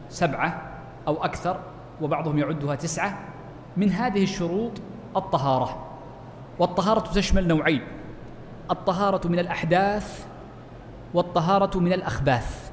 [0.10, 0.62] سبعة
[1.08, 1.60] أو أكثر.
[2.02, 3.20] وبعضهم يعدها تسعة
[3.78, 4.72] من هذه الشروط
[5.16, 5.88] الطهارة.
[6.60, 7.82] والطهارة تشمل نوعين
[8.72, 10.26] الطهارة من الأحداث
[11.14, 12.72] والطهارة من الأخباث.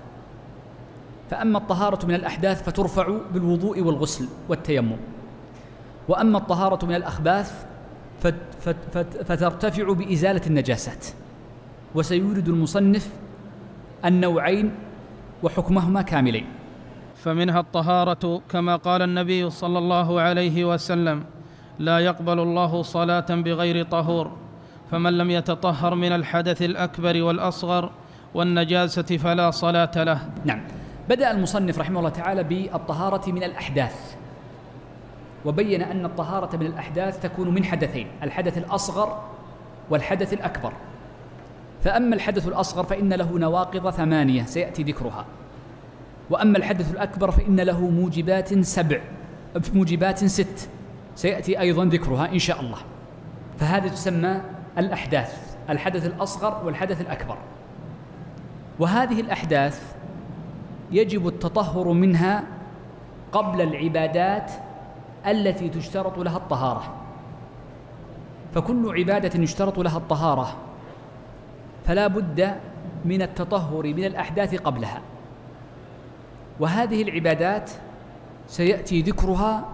[1.31, 4.97] فأما الطهارة من الأحداث فترفع بالوضوء والغسل والتيمم.
[6.09, 7.67] وأما الطهارة من الأخباث
[9.25, 11.07] فترتفع بإزالة النجاسات.
[11.95, 13.11] وسيورد المصنف
[14.05, 14.75] النوعين
[15.43, 16.47] وحكمهما كاملين.
[17.25, 21.25] فمنها الطهارة كما قال النبي صلى الله عليه وسلم
[21.79, 24.31] لا يقبل الله صلاة بغير طهور
[24.91, 27.91] فمن لم يتطهر من الحدث الأكبر والأصغر
[28.35, 30.21] والنجاسة فلا صلاة له.
[30.45, 30.61] نعم.
[31.09, 34.17] بدأ المصنف رحمه الله تعالى بالطهارة من الأحداث
[35.45, 39.23] وبين أن الطهارة من الأحداث تكون من حدثين الحدث الأصغر
[39.91, 40.73] والحدث الأكبر.
[41.85, 45.25] فأما الحدث الأصغر فإن له نواقض ثمانية سيأتي ذكرها.
[46.31, 49.01] وأما الحدث الأكبر فإن له موجبات سبع
[49.75, 50.69] موجبات ست.
[51.17, 52.79] سيأتي أيضا ذكرها إن شاء الله.
[53.59, 54.41] فهذه تسمى
[54.79, 57.37] الأحداث الحدث الأصغر والحدث الأكبر.
[58.79, 59.95] وهذه الأحداث
[60.91, 62.45] يجب التطهر منها
[63.33, 64.53] قبل العبادات
[65.27, 66.95] التي تشترط لها الطهارة.
[68.55, 70.57] فكل عبادة يشترط لها الطهارة
[71.87, 72.55] فلا بد
[73.05, 75.01] من التطهر من الأحداث قبلها.
[76.61, 77.71] وهذه العبادات
[78.47, 79.65] سيأتي ذكرها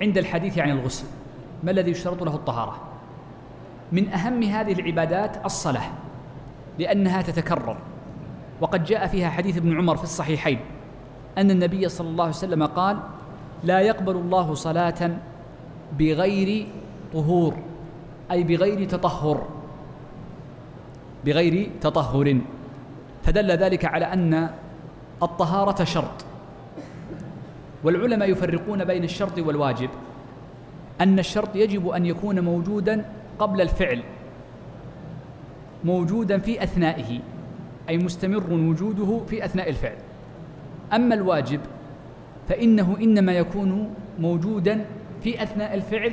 [0.00, 1.06] عند الحديث عن الغسل.
[1.62, 2.76] ما الذي يشترط له الطهارة؟
[3.92, 5.90] من أهم هذه العبادات الصلاة
[6.78, 7.76] لأنها تتكرر.
[8.60, 10.60] وقد جاء فيها حديث ابن عمر في الصحيحين
[11.38, 12.98] أن النبي صلى الله عليه وسلم قال
[13.64, 15.10] لا يقبل الله صلاة
[15.98, 16.66] بغير
[17.12, 17.54] طهور
[18.30, 19.46] أي بغير تطهر
[21.24, 22.40] بغير تطهر.
[23.22, 24.50] فدل ذلك على أن
[25.22, 26.24] الطهارة شرط.
[27.84, 29.90] والعلماء يفرقون بين الشرط والواجب.
[31.00, 33.04] أن الشرط يجب أن يكون موجودا
[33.38, 34.02] قبل الفعل
[35.84, 37.20] موجودا في أثنائه
[37.88, 39.96] أي مستمر وجوده في أثناء الفعل.
[40.92, 41.60] أما الواجب
[42.48, 44.84] فإنه إنما يكون موجودا
[45.22, 46.12] في أثناء الفعل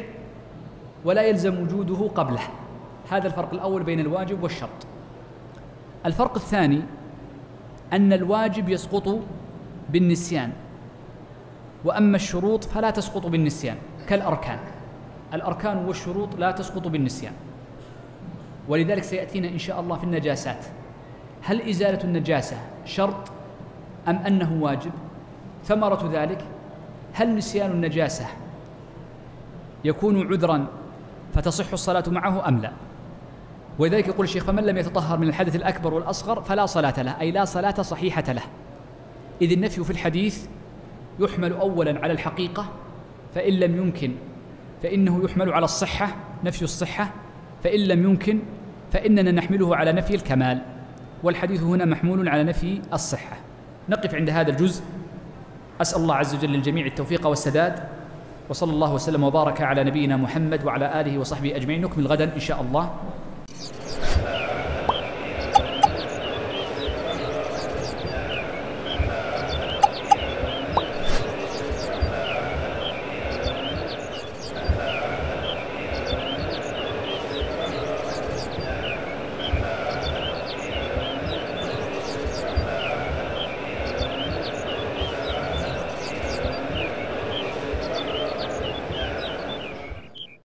[1.06, 2.42] ولا يلزم وجوده قبله.
[3.10, 4.70] هذا الفرق الأول بين الواجب والشرط.
[6.06, 6.82] الفرق الثاني
[7.94, 9.20] أن الواجب يسقط
[9.90, 10.52] بالنسيان
[11.86, 13.78] وأما الشروط فلا تسقط بالنسيان
[14.08, 14.60] كالأركان.
[15.34, 17.34] الأركان والشروط لا تسقط بالنسيان.
[18.68, 20.66] ولذلك سيأتينا إن شاء الله في النجاسات.
[21.42, 23.32] هل إزالة النجاسة شرط
[24.08, 24.92] أم أنه واجب؟
[25.66, 26.46] ثمرة ذلك
[27.14, 28.26] هل نسيان النجاسة
[29.84, 30.68] يكون عذرا
[31.36, 32.72] فتصح الصلاة معه أم لا؟
[33.80, 37.46] ولذلك يقول الشيخ فمن لم يتطهر من الحدث الأكبر والأصغر فلا صلاة له أي لا
[37.46, 38.44] صلاة صحيحة له.
[39.42, 40.46] إذ النفي في الحديث
[41.20, 42.66] يحمل أولا على الحقيقة
[43.36, 44.12] فإن لم يمكن
[44.84, 47.12] فإنه يحمل على الصحة نفي الصحة
[47.64, 48.40] فإن لم يمكن
[48.92, 50.62] فإننا نحمله على نفي الكمال.
[51.24, 53.38] والحديث هنا محمول على نفي الصحة.
[53.90, 54.84] نقف عند هذا الجزء.
[55.82, 57.84] أسأل الله عز وجل للجميع التوفيق والسداد.
[58.50, 61.82] وصلى الله وسلم وبارك على نبينا محمد وعلى آله وصحبه أجمعين.
[61.82, 62.94] نكمل غدا إن شاء الله.